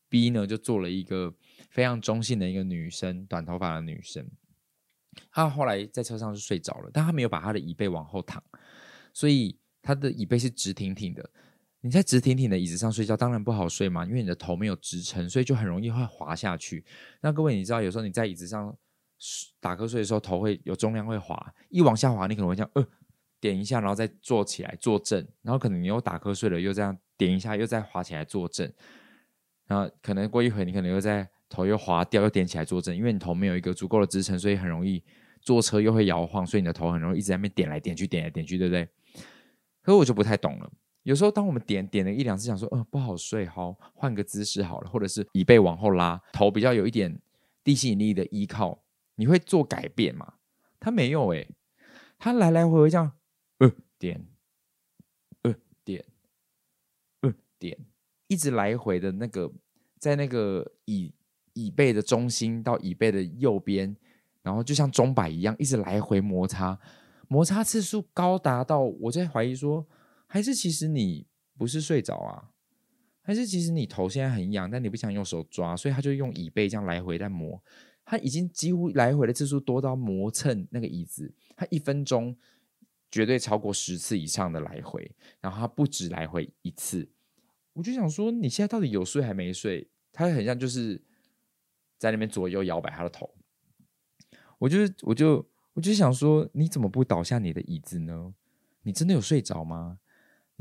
[0.09, 1.33] B 呢就坐了一个
[1.69, 4.25] 非常中性的一个女生，短头发的女生。
[5.31, 8.43] 她后来在车上就睡着了，但她没有把她的椅背往后躺，
[9.13, 9.59] 所以。
[9.86, 11.29] 她的椅背是直挺挺的，
[11.86, 16.86] 你在直挺挺的椅子上睡觉，当然不好睡嘛，因为你的头没有支撑，所以就很容易会滑下去。
[17.19, 18.74] 那各位，你知道有时候你在椅子上
[19.60, 22.88] 打瞌睡的时候，头会有重量会滑，一往下滑，你可能会这样呃
[23.41, 28.72] 点一下，然后再坐起来坐正，然后可能你又打瞌睡了，又这样点一下，又再滑起来坐正，
[29.67, 35.04] 然后可能过一会你可能又在头又滑掉，又点起来坐正，因为你头没有一个足够的支撑，所以很容易
[35.41, 38.88] 坐车又会摇晃，所以你的头很容易一直在那边点来点去，点来点去，对不对？
[39.82, 40.72] 可是我就不太懂了。
[41.04, 47.20] 有时候当我们点点了一两次，想说，呃，不好睡，好，换个姿势好了，或者是椅背往后拉，头比较有一点
[47.63, 48.84] 地心引力的依靠，
[49.16, 50.36] 你会做改变吗？
[50.80, 51.50] 他没有诶，
[52.18, 53.12] 他来来回回这样，
[53.60, 54.26] 呃，点，
[55.44, 56.06] 呃，点，
[57.22, 57.78] 呃，点，
[58.28, 59.52] 一直来回的那个，
[60.00, 61.13] 在那个椅
[61.54, 63.96] 椅背的中心到椅背的右边，
[64.42, 66.80] 然后就像钟摆一样，一直来回摩擦。
[67.28, 69.86] 摩擦次数高达到，我在怀疑说，
[70.34, 71.28] 还是其实你
[71.60, 72.50] 不是睡着啊？
[73.22, 77.63] 还是其实你头现在很痒，但你不想用手抓，所以他就用椅背这样来回在磨。
[78.04, 82.36] 他已经几乎来回的次数多到磨蹭那个椅子，他一分钟
[83.12, 87.08] 绝对超过十次以上的来回，然后他不止来回一次。
[87.74, 89.88] 我就想说，你现在到底有睡还没睡？
[90.12, 91.00] 他很像就是
[92.00, 93.30] 在那边左右摇摆他的头。
[94.58, 95.48] 我就是，我就。
[95.76, 98.36] 我就想说，你怎么不倒下你的椅子呢？
[98.84, 99.98] 你真的有睡着吗？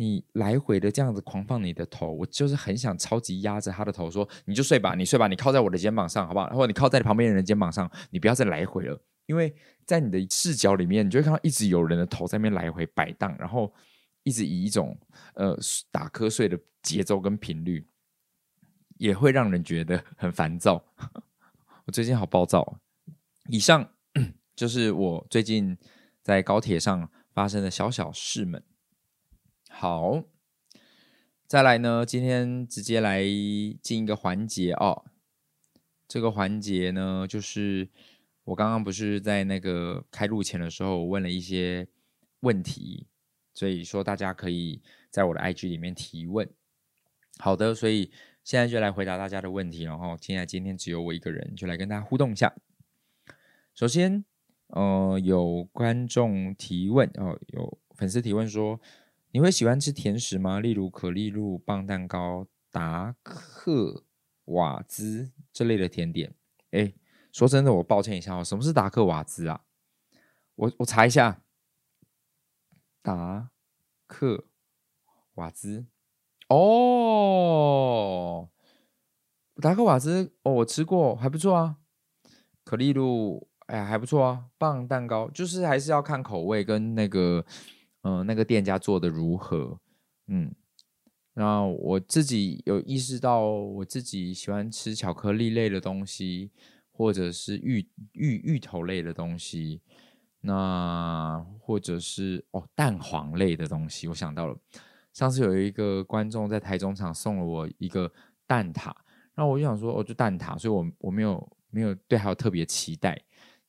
[0.03, 6.49] 你来回的这样子狂放你的头，我就是很想超级压着他的头，说你就睡吧，你睡吧，你靠在我的肩膀上，好不好？
[6.49, 9.55] 然后你靠在你旁边人肩膀上，你不要再来回了，因为
[9.87, 13.73] 在你的视角里面，你就会看到一直有人的头在那边来回摆荡，然后
[14.25, 14.99] 一直以一种
[15.35, 15.57] 呃
[15.91, 17.87] 打瞌睡的节奏跟频率，
[18.99, 20.85] 也会让人觉得很烦躁。
[21.87, 22.81] 我最近好暴躁。
[23.49, 23.89] 以上。
[24.55, 25.79] 就是我最近
[26.23, 28.63] 在高铁上发生的小小事们。
[29.75, 30.23] 好，
[31.49, 33.25] 再来呢，今天直接来
[33.83, 35.05] 进一个环节哦。
[36.07, 37.89] 这个环节呢，就是
[38.45, 41.89] 我刚刚不是在那个开录前的时候问了一些
[42.41, 43.09] 问题，
[43.55, 46.49] 所以说大家可以在我的 IG 里面提问。
[47.39, 48.13] 好的，所以
[48.45, 52.55] 现在就来回答大家的问题，然后现在今天只有我一个人，就来跟大家互动一下。
[53.75, 54.25] 首先。
[54.75, 58.81] 呃，有观众提问哦，有粉丝提问说，
[59.35, 60.61] 你会喜欢吃甜食吗？
[60.61, 64.05] 例如可丽露、棒蛋糕、达克
[64.45, 66.35] 瓦兹这类的甜点。
[66.73, 66.93] 哎，
[67.33, 69.63] 说真的，我抱歉一下哦，什么是达克瓦兹啊？
[70.55, 71.41] 我我查一下，
[73.01, 73.51] 达
[74.07, 74.45] 克
[75.37, 75.87] 瓦兹
[76.49, 78.51] 哦，
[79.63, 81.79] 达克瓦兹哦，我吃过，还不错啊。
[82.65, 84.51] 可丽露，哎呀，还不错啊。
[84.59, 87.47] 棒蛋糕就是还是要看口味跟那个，
[88.03, 89.79] 嗯、那个店家做的如何。
[90.27, 90.55] 嗯，
[91.35, 96.51] 那我自己有意识到，我自己喜欢吃巧克力类的东西，
[96.93, 99.81] 或者是芋芋芋头类的东西，
[100.41, 104.09] 那或者是哦蛋黄类的东西。
[104.09, 104.57] 我想到了，
[105.13, 108.13] 上次有一个观众在台中场送了我一个
[108.47, 108.93] 蛋挞，
[109.35, 111.57] 然后我就想说，哦，就蛋挞，所以我我没有。
[111.75, 113.19] 没有对，还有特别期待。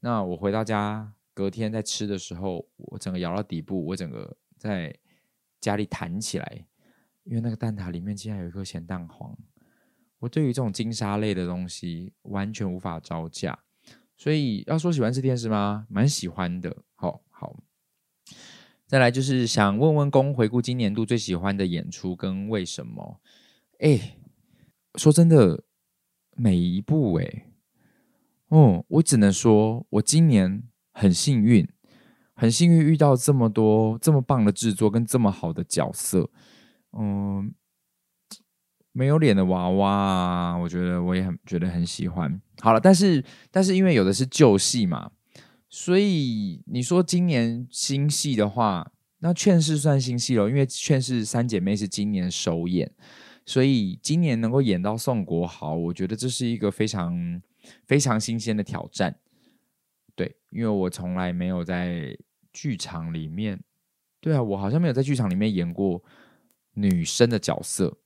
[0.01, 4.95] 那我回到家，隔天在吃的时候，我整个咬到底部，我整个在
[5.59, 6.67] 家里弹起来，
[7.23, 9.37] 因为那个蛋挞里面竟然有一颗咸蛋黄。
[10.19, 13.59] 我对于这种金沙类的东西完全无法招架，
[14.15, 15.85] 所以要说喜欢吃甜食吗？
[15.89, 16.83] 蛮喜欢的。
[16.95, 17.57] 好好，
[18.87, 23.19] 再来就是想问问公回顾今年度最喜欢的演出跟为什么？
[23.79, 24.17] 哎，
[24.95, 25.65] 说真的，
[26.35, 27.49] 每一部哎。
[28.47, 31.67] 哦，我只能说，我今年很幸运，
[32.35, 36.29] 很幸运遇到这么多这么棒的制作跟这么好的角色。
[36.97, 37.53] 嗯，
[38.91, 42.39] 没有脸的娃娃，我觉得我也很觉得很喜欢。
[42.59, 45.11] 好了，但是但是因为有的是旧戏嘛，
[45.69, 52.91] 所以你说今年新戏的话，那劝世算新戏了，因为劝世三姐妹是今年首演，
[53.45, 57.41] 所以今年能够演到宋国豪，我觉得这是一个非常。
[57.87, 59.15] 非常新鲜的挑战，
[60.15, 62.15] 对，因为我从来没有在
[62.51, 63.59] 剧场里面，
[64.19, 66.03] 对啊，我好像没有在剧场里面演过
[66.73, 67.97] 女生的角色。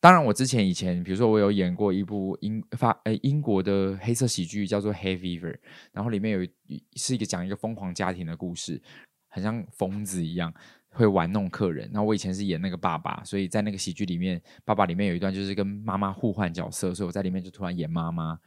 [0.00, 5.52] 当然，我之前以前，比如说我有演过一部英法呃英国的黑色喜剧，叫做《Hay Fever》，
[5.92, 8.80] 然后里面有一是一个讲一个疯狂家庭的故事，
[9.28, 10.54] 很像疯子一样
[10.90, 11.90] 会玩弄客人。
[11.92, 18.38] 那我以前是演那个爸爸，所以在那个喜剧里面，爸爸里面有一段就是跟妈妈互换角色，所以我在里面就突然演妈妈。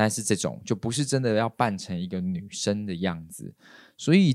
[0.00, 3.52] 但是这种就不是真的要扮成一个女生的样子，
[3.98, 4.34] 所以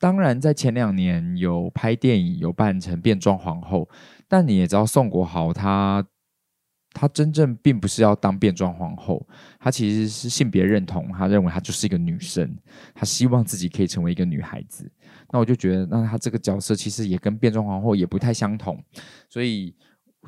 [0.00, 3.88] 当然在前两年有拍电影有扮成变装皇后，
[4.26, 6.04] 但你也知道宋国豪他
[6.92, 9.24] 他真正并不是要当变装皇后，
[9.60, 12.58] 他其实是性别认同，他认为他就是一个女生，
[12.92, 14.90] 他希望自己可以成为一个女孩子。
[15.30, 18.82] 那我就觉得，那他这个角色其实也跟变装皇后也不太相同，
[19.28, 19.72] 所以。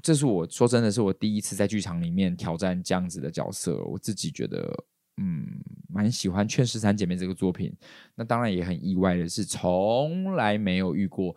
[0.03, 4.85] 这是我说真的是我第一次在剧场里面挑战这样子的角色，我自己觉得
[5.17, 5.47] 嗯
[5.89, 7.75] 蛮喜欢《劝世三姐妹》这个作品。
[8.15, 11.35] 那当然也很意外的是，从来没有遇过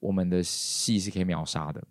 [0.00, 1.82] 我们的戏是可以秒杀的。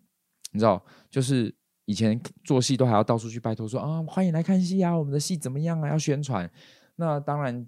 [0.51, 1.53] 你知道，就是
[1.85, 6.49] 以前做戏都还要到处去拜托说啊，欢迎来看戏啊，我们的戏怎么样啊，要宣传。
[6.95, 7.67] 那当然。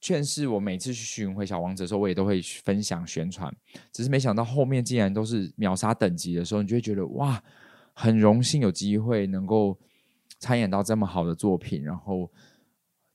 [0.00, 3.52] 劝是，我每次去巡回小王子的时候，我也都会分享宣传。
[3.92, 7.42] 只是没想到后面竟然都是秒杀等级的时候，你就会觉得哇，
[7.94, 9.76] 很荣幸有机会能够
[10.38, 12.30] 参演到这么好的作品，然后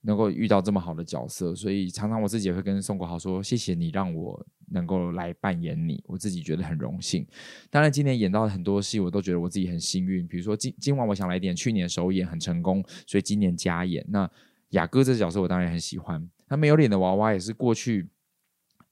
[0.01, 1.55] 能够遇到这么好的角色。
[1.55, 7.25] 所以常常我自己也会跟宋国豪说：“谢谢你让我能够来扮演你，我自己觉得很荣幸。”
[7.71, 10.27] 当然，今年演到很多戏，我都觉得我自己很幸运。
[10.27, 14.05] 比如说今今晚我想来点，去年首演很成功，所以今年加演。
[14.09, 14.29] 那
[14.71, 16.29] 雅哥这角色我当然很喜欢。
[16.47, 18.09] 他没有脸的娃娃也是过去，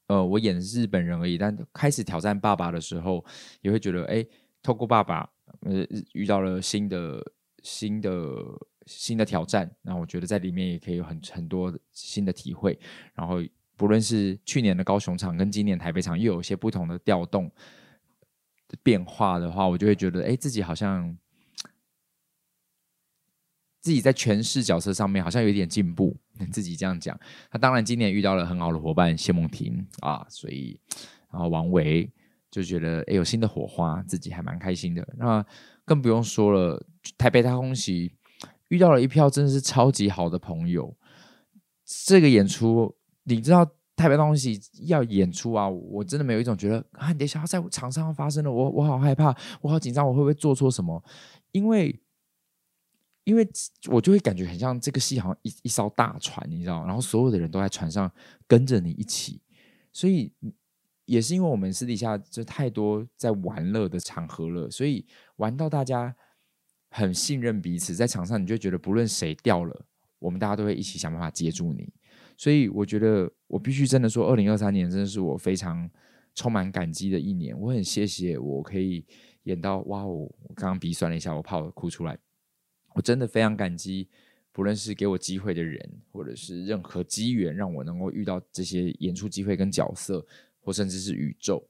[0.07, 1.37] 呃，我演的是日本人而已。
[1.37, 3.23] 但开始挑战爸爸的时候，
[3.61, 4.25] 也会觉得，哎，
[4.61, 5.29] 透过爸爸，
[5.61, 7.23] 呃，遇到了新的、
[7.63, 8.09] 新的、
[8.85, 9.69] 新的挑战。
[9.81, 12.79] 那我觉得在里面也可以有很很多新的体会。
[13.13, 13.41] 然后，
[13.77, 17.51] 不论是去年的高雄场跟今年台北场，又有一些不同的调动
[18.81, 21.17] 变化的话，我就会觉得，哎，自己好像。
[23.81, 26.15] 自己在诠释角色上面好像有一点进步，
[26.51, 27.19] 自己这样讲。
[27.49, 30.79] 他当然今年遇到了很好的伙伴谢梦婷啊，所以
[31.31, 32.07] 然后王维
[32.51, 35.05] 就觉得哎有新的火花，自己还蛮开心的。
[35.17, 35.43] 那
[35.83, 36.85] 更不用说了，
[37.17, 38.13] 台北大空袭
[38.67, 40.95] 遇到了一票真的是超级好的朋友。
[42.05, 43.65] 这个演出你知道
[43.95, 51.03] 台北大空袭要演出啊，我真的没有一种觉得啊，你等一下在场上发生了，我我好害怕，我好紧张，我会不会做错什么？
[51.51, 51.99] 因为。
[53.23, 53.47] 因为
[53.89, 58.11] 我就会感觉很像这个戏好像一一艘大船，你知道，然后所有的人都在船上
[58.47, 59.41] 跟着你一起，
[59.93, 60.33] 所以
[61.05, 65.05] 也是因为我们私底下就太多在玩乐的场合了，所以
[65.35, 66.15] 玩到大家
[66.89, 69.85] 很信任彼此，在场上你就觉得不论谁掉了，
[70.19, 71.93] 我们大家都会一起想办法接住你，
[72.37, 75.89] 所以我觉得我必须真的说，二零二三年真的是我非常
[76.33, 77.57] 充满感激的一年。
[77.59, 79.05] 我很谢谢我可以
[79.43, 80.29] 演到哇哦！
[80.43, 82.17] 我刚刚鼻酸了一下，我怕我哭出来。
[82.93, 84.07] 我真的非常感激，
[84.51, 90.25] 不论是给我机会的人，或者是任何机缘让我能够遇到这些演出机会跟角色，
[90.59, 91.67] 或甚至是宇宙。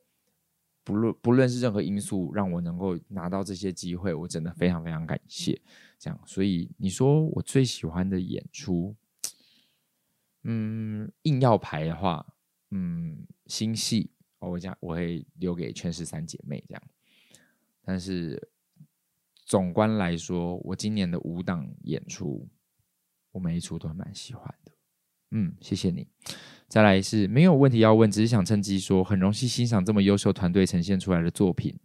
[0.83, 5.61] 不论不论是任何因素让我能够拿到这些机会，我真的非常非常感谢。
[5.99, 8.95] 这样，所以你说我最喜欢的演出，
[10.41, 12.25] 嗯，硬要排的话，
[12.71, 14.09] 嗯，新戏，
[14.39, 16.81] 我讲我会留给《全世三姐妹》这样。
[17.83, 18.49] 但是
[19.51, 22.47] 总观来说，我今年的五档演出，
[23.33, 24.71] 我每一出都蛮喜欢的。
[25.31, 26.07] 嗯，谢谢你。
[26.69, 31.77] 再来是没有问题要问，只是想趁机说，很荣幸欣赏这么优秀团队呈现出来的作品。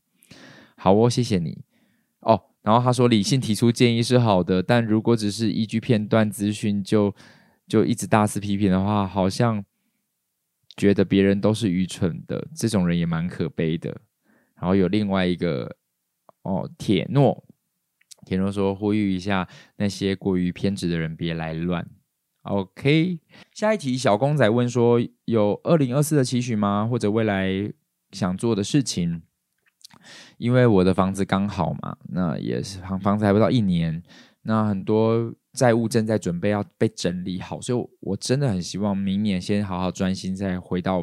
[0.77, 1.65] 好哦，谢谢你。
[2.21, 7.13] 哦，然后他说，理性提出建议是好的，但如果只是依据片段资讯就
[7.67, 9.65] 就一直大肆批评的话，好像
[10.77, 14.03] 觉得别人都是愚蠢的，这种人也蛮可悲的。
[14.55, 15.77] 然后有另外一个
[16.43, 17.45] 哦，铁诺，
[18.27, 21.89] 铁诺说呼吁一下那些过于偏执的人别来乱。
[22.43, 23.19] OK，
[23.53, 26.87] 下一题，小公仔问说：有二零二四的期许吗？
[26.89, 27.73] 或者未来
[28.13, 29.23] 想做的事情？
[30.39, 34.01] 因为我的房子刚好嘛，那也是房房子还不到一年，
[34.43, 41.01] 那很多债务正在准备要被整理好，所以我真的很希望明年先好好专心，再回到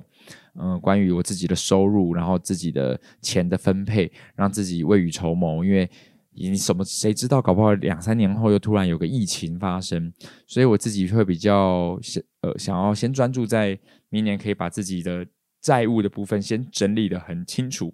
[0.56, 5.90] 嗯、呃，关于我自己的收入，然后自己的钱的分配，让自己未雨绸缪，因为。
[6.36, 7.42] 你什么谁知道？
[7.42, 10.12] 搞不好两三年后又突然有个疫情发生，
[10.48, 13.78] 所以我自己会比较想呃想要先专注在
[14.10, 15.26] 明年可以把自己的
[15.62, 17.94] 债务的部分先整理得很清楚。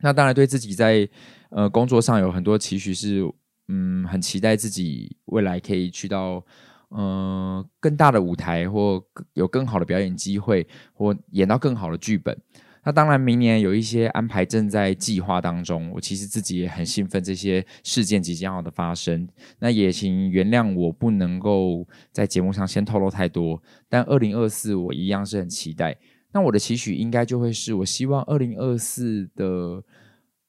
[0.00, 1.08] 那当然对自己在
[1.50, 3.22] 呃工作上有很多期许，是
[3.68, 6.44] 嗯很期待自己未来可以去到
[6.90, 9.02] 嗯、呃、更大的舞台，或
[9.32, 12.38] 有更好的表演机会，或演到更好的剧本。
[12.86, 15.90] 那当然，明年有一些安排正在计划当中。
[15.92, 19.28] 我其实自己也很兴奋，这些事件即将要的发生。
[19.58, 23.60] 那也请原谅我不能够在节目上先透露太多。
[23.88, 25.96] 但二零二四我一样是很期待。
[26.30, 29.82] 那我的期许应该就会是，我希望二零二四的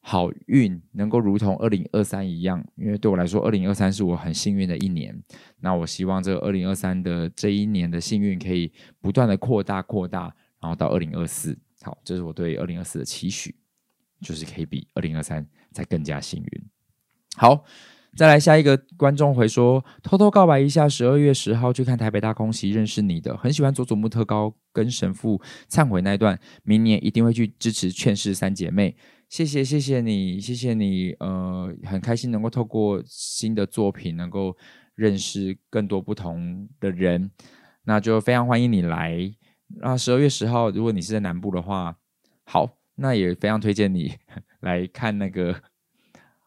[0.01, 5.19] 好运能够如同二零二三一样，因为对我来说，二零二三是我很幸运的一年。
[5.61, 8.71] 那我希望这个二零二三的这一年的幸运可以
[9.01, 11.57] 不断的扩大扩大，然后到二零二四。
[11.81, 13.55] 好，这是我对二零二四的期许，
[14.21, 16.65] 就是可以比二零二三再更加幸运。
[17.35, 17.63] 好，
[18.15, 28.97] 再来下一个观众回说，偷偷告白一下，十二月十号去看台北大空袭，认识你的，很喜欢佐佐木特高跟神父忏悔那一段，明年一定会去支持劝世三姐妹。
[29.29, 34.55] 谢谢，谢谢你，谢谢你，呃，很开心能够透过新的作品，能够
[34.95, 37.29] 认识更多不同的人，
[37.83, 39.31] 那就非常欢迎你来。
[39.67, 41.97] 那十二月十号，如果你是在南部的话，
[42.45, 44.13] 好，那也非常推荐你
[44.61, 45.55] 来看那个。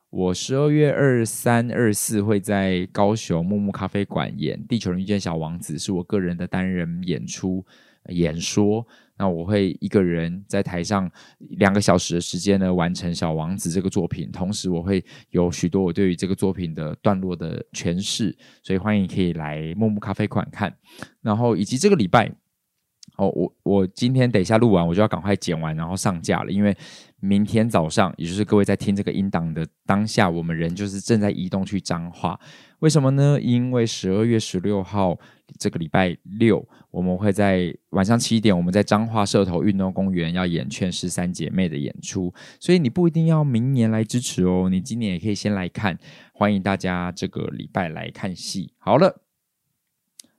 [0.08, 7.64] 我十二月二三、二四会在高雄木木咖啡馆演《地球人遇见小王子》，是我个人的单人演出
[8.08, 8.84] 演说。
[9.16, 11.08] 那我会一个人在台上
[11.38, 20.76] 两个小时的时间呢，完成《小王子》这个作品，同时我会有许多我对于这个作品的段落的诠释，所以欢迎可以来木木咖啡馆看。
[21.22, 22.32] 然后以及这个礼拜。
[23.20, 26.50] 哦，我我今天等一下录完，我就要赶快剪完，然后上架了。
[26.50, 26.74] 因为
[27.20, 32.40] 明天早上，也就是各位在听这个音档的当下，我们人就是正在移动去彰化。
[32.78, 33.38] 为什么呢？
[33.38, 35.18] 因为十二月十六号
[35.58, 42.32] 这个礼拜六，我们会在晚上七点，我们在彰化社头运动公园要演《劝世三姐妹》的演出。
[42.58, 45.98] 所以你不一定要明年来支持哦，你今年也可以先来看。
[46.32, 48.72] 欢迎大家这个礼拜来看戏。
[48.78, 49.20] 好了，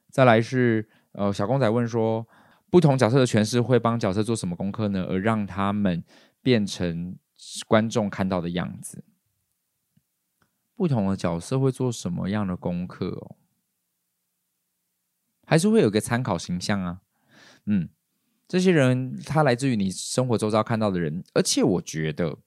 [0.09, 2.25] 再来是呃小公仔问说。
[2.71, 5.03] 不同角色的诠释会帮角色做什么功课呢？
[5.03, 6.03] 而让他们
[6.41, 7.17] 变成
[7.67, 9.03] 观众看到的样子。
[10.75, 13.35] 不同的角色会做什么样的功课哦？
[15.45, 17.01] 还是会有个参考形象啊？
[17.65, 17.89] 嗯，
[18.47, 22.39] 这些人他来自于你生活周遭看到的人，而且我觉得，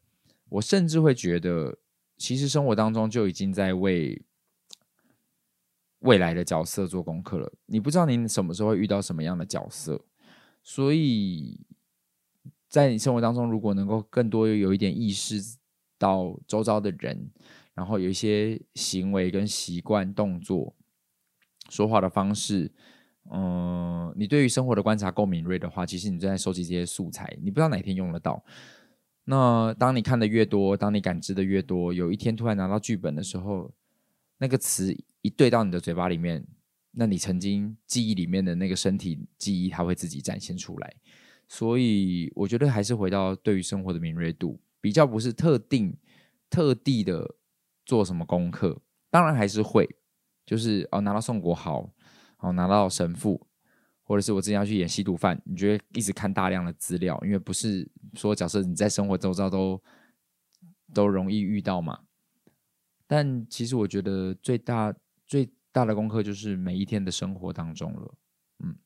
[0.49, 1.79] 我甚至会觉得，
[2.17, 4.25] 其实生活当中就已经在为。
[6.01, 10.05] 未来的角色做功课了，你不知道你什么时候会遇到什么样的角色。
[10.67, 11.61] 所以，
[12.69, 15.59] 在你生活当中，如果能够更多有一点意识
[15.99, 17.31] 到周遭的人，
[17.75, 20.75] 然后有一些行为跟习惯、动作、
[21.69, 22.73] 说话的方式，
[23.31, 28.43] 嗯，你对于生活的观察够敏锐的话，其实你正在收集这些素材，你不知道哪天用得到。
[29.25, 33.71] 那当你看的越多，当你感知的越多，有一天突然拿到剧本的时候，
[34.39, 36.47] 那个词一对到你的嘴巴里面，
[36.97, 40.97] 那你曾经记忆里面的那个身体记忆，它会自己展现出来。
[41.47, 45.95] 所以我觉得还是回到对于生活的敏锐度，比较不是特定、
[46.49, 47.35] 特地的
[47.85, 48.81] 做什么功课，
[49.11, 49.89] 当然还是会，
[50.47, 51.91] 就是哦拿到宋国豪，
[52.39, 53.47] 哦拿到神父，
[54.03, 59.83] 或者是我之前要去演吸毒犯，你觉得一直看大量的资料，因为不是说假设你在生活周遭都
[60.95, 62.01] 都容易遇到嘛。
[63.07, 64.95] 但其实我觉得最大
[65.27, 68.15] 最大的功课就是每一天的生活当中了，
[68.61, 68.79] 嗯，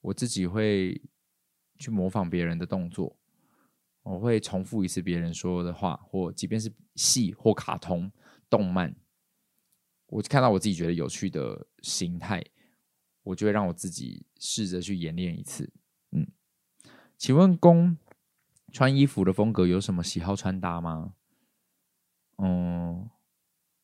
[0.00, 1.00] 我自己会。
[1.78, 3.18] 去模仿别人的动作，
[4.02, 8.12] 我会重复一次别人说的话，或即便是戏或卡通、
[8.48, 8.94] 动漫，
[10.06, 12.44] 我看到我自己觉得有趣的形态，
[13.24, 15.72] 我就会让我自己试着去演练一次。
[16.12, 16.30] 嗯，
[17.16, 17.96] 请问公
[18.70, 21.14] 穿衣服的风格有什么喜好穿搭吗？
[22.36, 23.10] 嗯，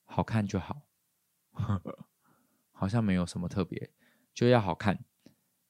[0.04, 0.82] 好看就好，
[1.59, 2.06] 呵 呵
[2.72, 3.90] 好像没有什么特别，
[4.32, 5.04] 就要好看。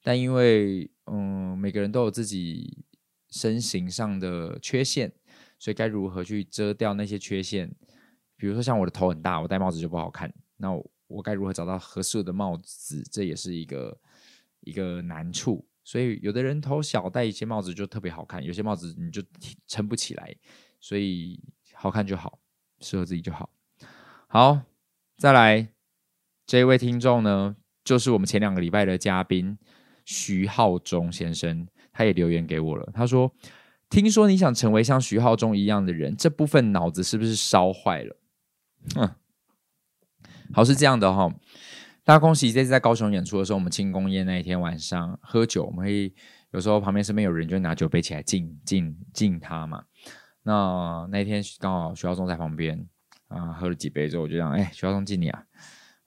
[0.03, 2.85] 但因为嗯，每个人都有自己
[3.31, 5.13] 身形上的缺陷，
[5.59, 7.75] 所以该如何去遮掉那些缺陷？
[8.37, 10.33] 比如说像我的头很大，我戴帽子就不好看。
[10.59, 10.71] 那，
[11.09, 13.03] 我该如何找到合适的帽子？
[13.11, 13.99] 这也是一个
[14.61, 15.67] 一个难处。
[15.83, 19.23] 所以有的人头小，戴一些帽子就特别好看；有些帽子你就
[19.67, 20.37] 撑不起来。
[20.81, 22.39] 所以好看就好，
[22.81, 23.51] 适合自己就好。
[24.29, 24.61] 好，
[25.17, 25.73] 再来
[26.49, 29.59] 这一位听众呢，就是我们前两个礼拜的嘉宾。
[30.07, 32.91] 徐浩中先生，他也留言给我了。
[32.95, 33.31] 他说
[33.91, 38.17] ：“听说你想成为像徐浩中一样的人，这部分脑子是不是烧坏了？”
[38.97, 39.15] 嗯，
[40.55, 41.31] 好，是这样的哈、
[42.03, 46.11] 大家恭喜这次在高雄演出的时候，我们庆功宴那一天晚上喝酒，我们会
[46.53, 49.85] 有时候旁边身边有人就拿酒杯起来敬敬敬他嘛。
[50.45, 52.89] 那那天刚好徐浩中在旁边
[53.27, 55.45] 啊，喝了几杯之后，我就讲：“哎，徐浩中敬你啊。”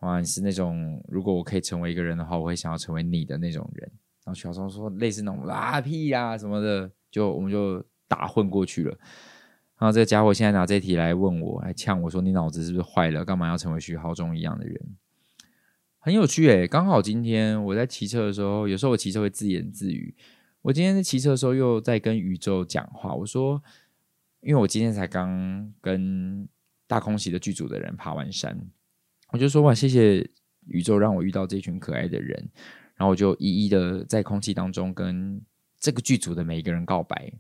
[0.01, 3.91] 哇，你是那种如果我可以成为一个人的话，我会想要成为你的那种人。
[4.23, 8.95] 然后徐浩中说类似那种啊屁呀、啊、什么的，就我们就打混过去了。
[9.79, 13.25] 然后这个家伙现在拿这题来问我，来呛我说你脑子是不是坏了？
[13.25, 14.79] 干嘛要成为徐浩中一样的人？
[15.97, 20.15] 很有趣诶，刚好今天我在骑车的时候，有时候我骑车会自言自语。
[20.61, 23.61] 我今天在骑车的时候又在跟宇宙讲话，我说，
[24.41, 26.47] 因为我今天才刚跟
[26.85, 28.59] 大空袭的剧组的人爬完山。
[29.31, 30.29] 我就说哇，谢谢
[30.67, 32.37] 宇宙让我遇到这群可爱的人，
[32.95, 35.41] 然后我就一一的在空气当中跟
[35.79, 37.31] 这个剧组的每一个人告白。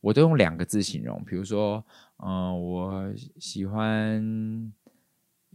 [0.00, 1.84] 我都用两个字形容，比如说，
[2.18, 4.72] 嗯、我喜欢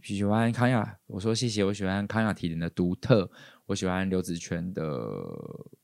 [0.02, 3.30] 喜欢康雅，我说谢谢，我喜欢康雅提人的独特，
[3.64, 4.82] 我喜欢刘子权的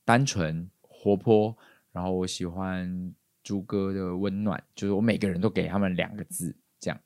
[0.05, 1.57] 单纯活泼，
[1.93, 7.01] 然后我喜欢朱哥的温暖，就是我每个人都给他们两个字，这样。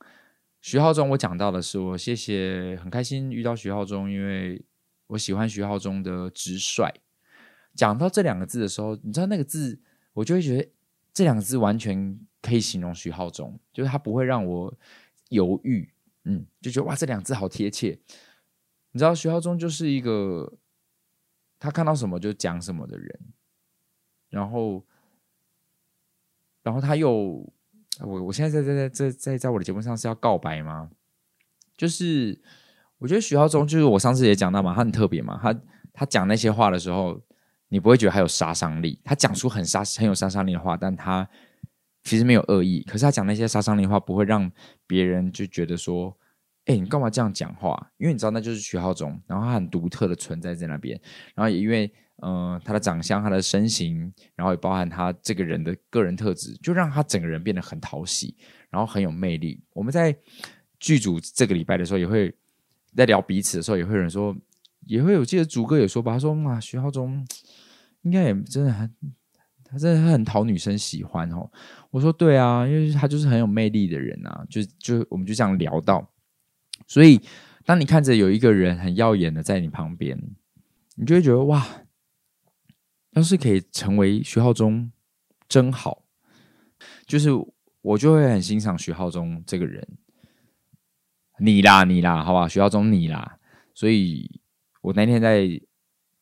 [0.63, 4.65] 徐浩中，我讲到的是我谢谢，很开心遇到徐浩中，因为
[5.09, 6.89] 我喜欢徐浩中的直率。
[7.75, 9.81] 讲到这两个字的时候，你知道那个字，
[10.13, 10.71] 我就会觉得
[11.13, 14.73] 这两个字完全可以形容徐浩中，就是他不会让我
[15.31, 15.93] 犹豫，
[16.27, 17.99] 嗯，就觉得哇，这两字好贴切。
[18.93, 20.59] 你知道徐浩中就是一个
[21.59, 23.21] 他看到什么就讲什么的人，
[24.31, 24.85] 然后，
[26.63, 27.53] 然后他又。
[28.01, 30.90] 我我现在在在在在在在我的节目上是要告白吗？
[31.76, 32.40] 就是
[32.99, 35.55] 我觉得徐浩中，就是我上次也讲到嘛，他很特别嘛，他
[35.93, 37.20] 他讲那些话的时候，
[37.68, 38.99] 你不会觉得他有杀伤力。
[39.05, 41.28] 他讲出很杀很有杀伤力的话，但他
[42.03, 42.82] 其实没有恶意。
[42.82, 44.51] 可是他讲那些杀伤力的话，不会让
[44.86, 46.16] 别人就觉得说，
[46.64, 47.90] 哎，你干嘛这样讲话？
[47.99, 50.99] 因为你知道那就是徐浩中，然后他很独特的存在在那边，
[51.34, 51.93] 然后也因为。
[52.25, 58.37] 嗯、他的长相、他的身形，然后也包含他这个人的个人特质，就让他整个人变得很讨喜，
[58.70, 59.61] 然后很有魅力。
[59.73, 60.16] 我们在
[60.79, 62.33] 剧组这个礼拜的时候，也会
[62.95, 64.37] 在聊彼此的时候，也会有人说，
[64.87, 67.27] 也会有记得祖哥也说吧，他说哇，徐浩中
[68.03, 68.89] 应该也真的很，
[69.64, 71.51] 他真的很讨女生喜欢哦。
[71.91, 76.09] 我说对啊，因为他就是很有魅力的人啊，就就我们就这样聊到，
[76.87, 77.20] 所以
[77.64, 80.16] 当你看着有一个人很耀眼的在你旁边，
[80.95, 81.66] 你就会觉得哇。
[83.13, 84.91] 要是可以成为徐浩中，
[85.49, 86.03] 真好。
[87.07, 87.31] 就是
[87.81, 89.87] 我就会很欣赏徐浩中这个人。
[91.39, 93.39] 你啦，你啦，好吧，徐浩中你啦。
[93.75, 94.41] 所以
[94.81, 95.49] 我那天在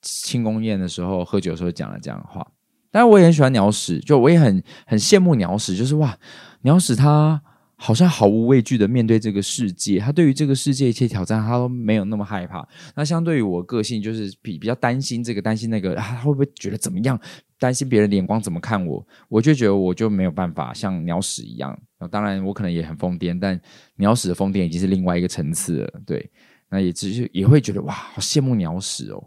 [0.03, 2.47] 庆功宴的时候喝酒的时候讲了这样的话。
[2.91, 6.19] 但是我也很喜欢鸟屎，就我也很很羡慕鸟屎，就是哇，
[6.63, 7.43] 鸟屎他。
[7.83, 12.67] 好像毫无畏惧的面对这个世界，他对于这个世界一切挑战，他都没有那么害怕。
[12.95, 17.19] 那相对于我个性，就是比比较担心这个，担心那个，啊，他会不会觉得怎么样？
[17.59, 19.07] 担心别人的眼光怎么看我？
[19.31, 21.75] 我就觉得我就没有办法像鸟屎一样。
[22.11, 23.59] 当然，我可能也很疯癫，但
[23.97, 26.01] 鸟屎的疯癫已经是另外一个层次了。
[26.05, 26.31] 对，
[26.69, 29.25] 那也只是也会觉得哇，好羡慕鸟屎哦。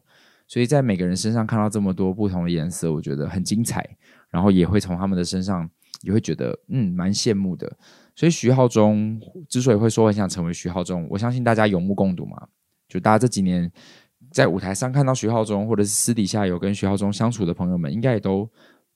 [0.47, 3.83] 所以在每个人身上看到这么多不同的颜色，我觉得很精彩。
[4.29, 5.67] 然后也会从他们的身上
[6.01, 7.71] 也会觉得嗯，蛮羡慕的。
[8.15, 12.47] 所以徐浩中之所以会说很想成为徐浩中，我相信大家有目共睹嘛。
[12.87, 13.71] 就大家这几年
[14.31, 18.49] 在舞台上看到徐浩中，或者是私底下有跟徐浩中相处的朋友们，应该也都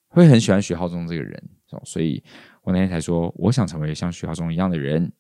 [0.08, 1.50] 会很喜欢徐浩中这个人。
[1.84, 2.24] 所以
[2.64, 5.12] 我那天才说，我想成为像徐浩中一样的人。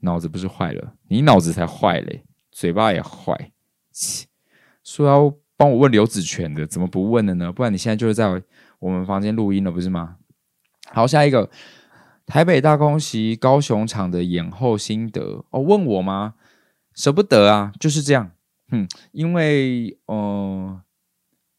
[0.00, 2.22] 脑子不是坏了，你脑子才坏嘞，
[2.52, 3.52] 嘴巴也坏。
[4.82, 7.50] 说要帮我问刘子权的，怎么不问了呢？
[7.50, 8.26] 不然你现在就是在
[8.80, 10.16] 我们房间录音了，不是吗？
[10.92, 11.48] 好，下一个。
[12.26, 15.60] 台北大空袭，高雄场的演后心得哦？
[15.60, 16.34] 问我吗？
[16.94, 18.32] 舍不得啊，就是这样。
[18.70, 20.80] 哼，因为嗯、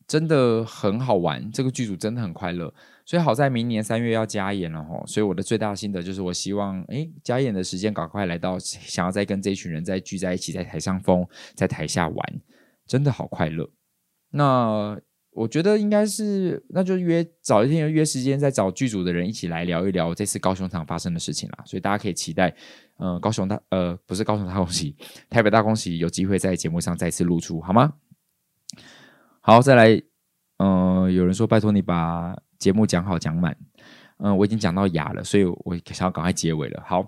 [0.07, 2.73] 真的很好玩，这个剧组真的很快乐，
[3.05, 5.03] 所以好在明年三月要加演了哈。
[5.05, 12.41] 所以我的最大心得就是，我希望诶加演的时间赶快来到，想要再跟这群人再聚在一起，在台上疯，在台下玩，
[12.87, 13.69] 真的好快乐。
[14.31, 14.99] 那。
[15.35, 21.63] 我觉得应该是，那就约早一天约时间，再找剧组的人一起来聊一聊这次高雄场发生的事情啦。
[21.65, 22.55] 所以大家可以期待，
[22.97, 24.95] 呃，高雄大呃不是高雄大恭喜，
[25.29, 27.93] 台北大恭喜有机会在节目上再次露出，好吗？
[29.41, 30.01] 好，再来，
[30.57, 33.55] 嗯、有人说拜托你把节目讲好讲满，
[34.19, 36.81] 嗯、我已经讲到哑了，所以我想要赶快结尾了。
[36.85, 37.05] 好。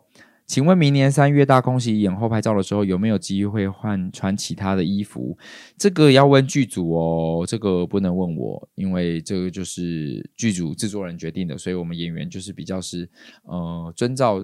[0.48, 5.38] 请问明年三月大空袭演后拍照的时候有没有机会换穿其他的衣服？
[5.78, 13.10] 这个要问剧组哦，这个不能问我，因为这个就是剧组制作人决定的，所以我们演员就是比较是
[13.44, 14.44] 呃遵照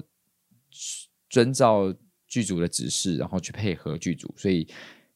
[1.30, 1.94] 遵照
[2.28, 4.68] 剧组的指示，然后去配合剧组，所以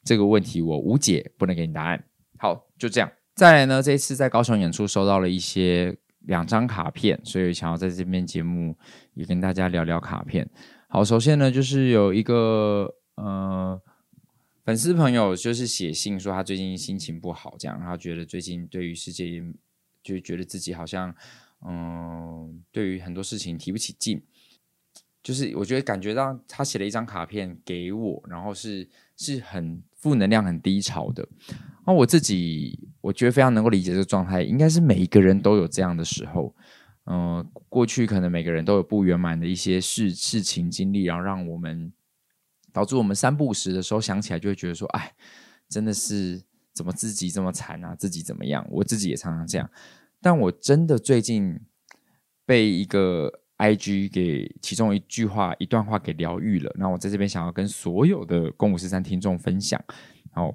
[0.02, 2.02] 这个问题我无解，不能给你答案。
[2.38, 3.12] 好，就这样。
[3.34, 8.74] 再来呢，这一次在高雄演出收到了一些两张卡片，所以想要在这边节目
[9.12, 10.48] 也跟大家聊聊卡片。
[10.90, 13.78] 好，首先呢，就是有一个呃
[14.64, 19.42] 粉丝朋友，就是写信说他最近心情不好，这样，他觉得最近对于世界，
[20.02, 21.14] 就觉得自己好像
[21.66, 24.22] 嗯、对于很多事情提不起劲，
[25.22, 31.28] 就是我觉得感觉到他写了一张卡片给我，然后是是很负能量、很低潮的。
[31.86, 36.54] 那我自己我觉得非常能够理解这个状态，应该是每一个人都有这样的时候。
[37.10, 41.90] 嗯、过去可能每个人都有不圆满的一些事事情经历，然后让我们
[42.70, 45.14] 导致我们三不五时的时候想起来就会觉得说，哎，
[45.70, 46.42] 真的是
[46.74, 48.66] 怎么自己这么惨啊，自己怎么样？
[48.70, 49.70] 我自己也常常这样。
[50.20, 51.58] 但我真的最近
[52.44, 56.70] 被一个 IG 给其中一句话、一段话给疗愈了。
[56.78, 59.82] 那我在这边想要跟所有的公五十三听众分享。
[60.32, 60.54] 好，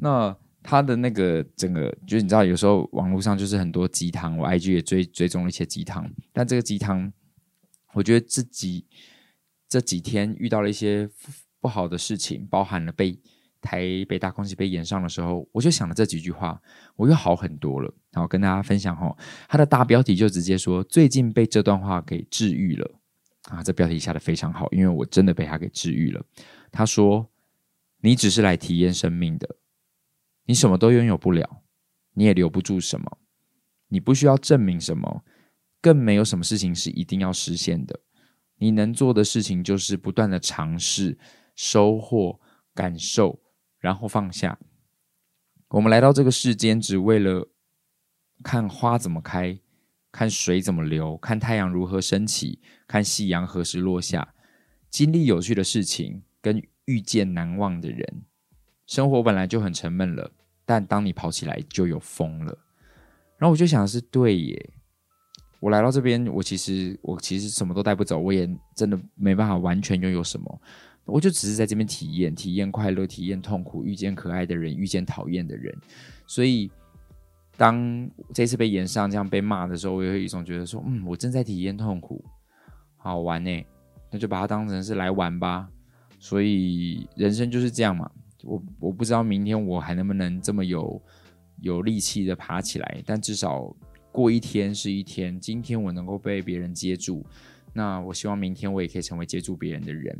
[0.00, 0.36] 那。
[0.62, 6.10] 他的那个整个，就是你知道，有时候网络上就是很多鸡汤，我 IG 也追追踪了一些鸡汤。
[6.32, 7.12] 但这个鸡汤，
[7.94, 8.86] 我觉得自己
[9.68, 11.08] 这几天遇到了一些
[11.60, 13.18] 不好的事情，包含了被
[13.60, 16.60] 台北大空气被延上的时候，我就想了这几句话，
[16.96, 17.92] 我又好很多了。
[18.10, 19.16] 然后跟大家分享哈，
[19.48, 22.90] 他的大标题就直接说：“最近被这段话给治愈了。”
[23.50, 26.24] 啊，这标题下得非常好，因为我真的被他给治愈了。
[26.70, 27.28] 他说
[28.02, 29.56] ：“你只是来体验生命的。”
[30.44, 31.62] 你什么都拥有不了，
[32.14, 33.18] 你也留不住什么，
[33.88, 35.24] 你不需要证明什么，
[35.80, 38.00] 更没有什么事情是一定要实现的。
[38.56, 41.18] 你能做的事情就是不断的尝试、
[41.56, 42.40] 收获、
[42.74, 43.40] 感受，
[43.78, 44.58] 然后放下。
[45.68, 47.50] 我们来到这个世间，只为了
[48.42, 49.58] 看花怎么开，
[50.12, 54.34] 看水怎么流，看太阳如何升起，看夕阳何时落下，
[54.90, 58.24] 经历有趣的事情，跟遇见难忘的人。
[58.92, 60.30] 生活本来就很沉闷了，
[60.66, 62.54] 但当你跑起来就有风了。
[63.38, 64.70] 然后我就想是，对耶，
[65.60, 70.60] 我来到这边，我其实我其实什么都带不走，我也真的没办法完全拥有什么，
[71.06, 75.74] 我就只是在这边体验，体验快乐，体验痛苦，遇见可爱的人，遇见讨厌的人。
[76.26, 76.70] 所以，
[77.56, 82.22] 当这次被延上这样被骂的时候，我有一种觉得说，嗯，我正在体验痛苦，
[82.98, 83.64] 好玩呢，
[84.10, 85.66] 那就把它当成是来玩吧。
[86.18, 88.10] 所以人生就是这样嘛。
[88.44, 91.00] 我我不知道明天我还能不能这么有
[91.60, 93.74] 有力气的爬起来，但至少
[94.10, 95.38] 过一天是一天。
[95.38, 97.24] 今天我能够被别人接住，
[97.72, 100.18] 那我希望明天我也可以成为接住别人的人。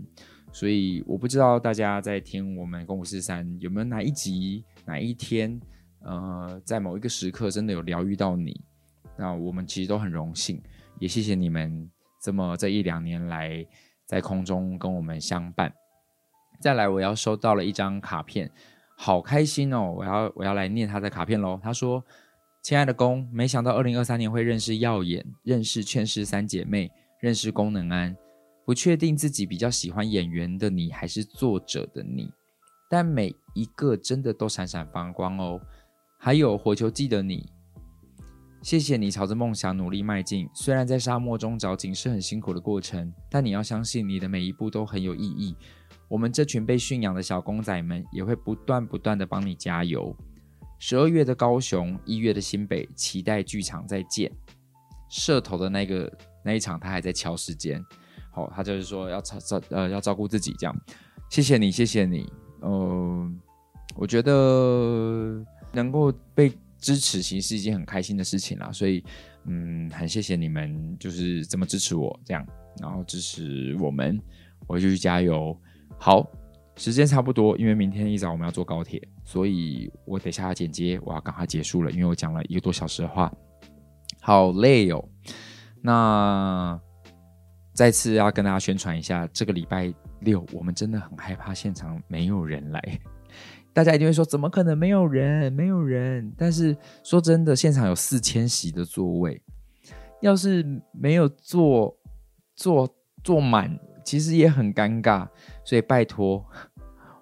[0.53, 5.59] 所以我不知道大家在听我们公五四三有没有哪一集哪一天，
[6.01, 8.61] 呃，在某一个时刻真的有疗愈到你。
[9.17, 10.61] 那我们其实都很荣幸，
[10.99, 13.67] 也谢谢你们这么这一两年来
[14.07, 15.73] 在空中跟我们相伴。
[16.63, 18.49] 再来，我要收到了一张卡片，
[18.97, 19.93] 好开心哦！
[19.97, 21.59] 我要我要来念他的卡片喽。
[21.61, 22.05] 他说
[22.63, 26.89] ：“亲爱的公，没想到二零二三年会认识耀眼，认识劝世三姐妹，
[27.19, 28.17] 认识功能安。
[28.65, 32.31] 不确定自己比较喜欢演员的你，还是作者的你。
[32.89, 35.61] 但每一个真的都闪闪发光哦。
[36.17, 37.51] 还有火球记得你，
[38.63, 40.49] 谢谢你朝着梦想努力迈进。
[40.55, 45.57] 虽然在沙漠中找景是很辛苦的过程，但你要相信你的每一步都很有意义。
[46.13, 50.15] 我们这群被驯养的小公仔们也会不断不断的帮你加油。
[50.79, 54.31] 十二月的高雄，一月的新北，期待剧场再见。
[55.09, 56.13] 社头的那个
[56.45, 57.83] 那一场，他还在敲时间。
[58.31, 60.77] 好，他就是说要照照呃要照顾自己这样。
[61.31, 62.31] 谢谢你，谢谢你。
[62.61, 63.41] 嗯、
[63.97, 65.43] 我觉得
[65.73, 68.71] 能够被支持，其实是一件很开心的事情啦。
[68.71, 69.03] 所以，
[69.47, 72.47] 嗯，很谢谢你们，就是这么支持我这样，
[72.83, 74.21] 然后支持我们，
[74.67, 75.59] 我就去加油。
[75.99, 76.27] 好，
[76.77, 83.33] 时间差不多，因为明天一早我们要坐高铁，所以我等下要剪接，我要赶快结束了，因为我讲了一个多小时的话，
[84.21, 85.05] 好累哦。
[85.81, 86.81] 那。
[87.75, 89.91] 再次要跟大家宣传一下，这个礼拜
[90.21, 93.01] 六我们真的很害怕现场没有人来。
[93.73, 95.51] 大家一定会说，怎么可能没有人？
[95.55, 96.31] 没有人。
[96.37, 99.43] 但是说真的，现场有四千席的座位，
[100.21, 100.63] 要是
[100.93, 101.97] 没有坐
[102.55, 102.87] 坐
[103.25, 103.75] 坐满，
[104.05, 105.27] 其实也很尴尬。
[105.65, 106.45] 所以拜托，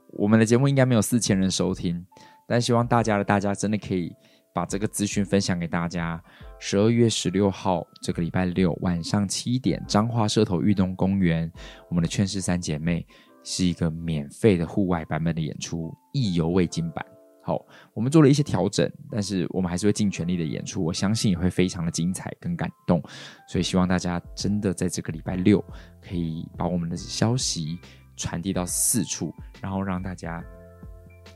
[0.09, 2.05] 我们的节目应该没有四千人收听，
[2.47, 4.12] 但希望大家的大家真的可以。
[4.53, 6.20] 把这个资讯分享给大家。
[6.59, 11.49] 十二月十六号，这个礼拜六晚上七点，彰化社头运动公园，
[11.88, 13.07] 我们的劝世三姐妹
[13.45, 17.07] 是一个免费的户外版本的演出，意犹未尽版。
[17.45, 17.64] 好，
[17.95, 23.01] 我们做了一些调整，但是我们还是会尽全力的演出，我相信也会非常的精彩跟感动。
[23.49, 25.64] 所以希望大家真的在这个礼拜六
[26.03, 27.78] 可以把我们的消息
[28.21, 30.45] 传递到四处，然后让大家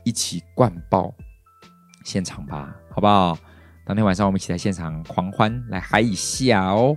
[0.03, 1.13] 一起灌爆。
[2.03, 3.35] 现场吧，好不好？
[3.83, 6.95] 当天晚上我们一起在现场狂欢，来嗨一下哦！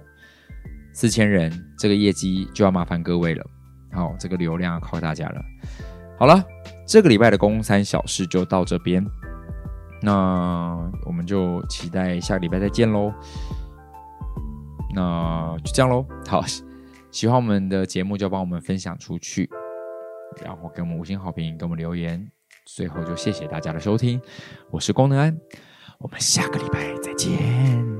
[0.92, 3.42] 四千人，这个业绩就要麻烦各位了。
[3.90, 5.42] 好，这个流量要靠大家了。
[6.18, 6.44] 好了，
[6.86, 9.02] 这个礼拜的公三小事就到这边，
[10.02, 10.76] 那
[11.06, 13.10] 我们就期待下个礼拜再见喽。
[14.94, 16.04] 那就这样喽。
[16.26, 16.44] 好，
[17.10, 19.48] 喜欢我们的节目就帮我们分享出去，
[20.44, 22.30] 然后给我们五星好评，给我们留言。
[22.66, 24.20] 最后就谢谢大家的收听，
[24.70, 25.38] 我是功能安，
[25.98, 27.97] 我们下个礼拜再见。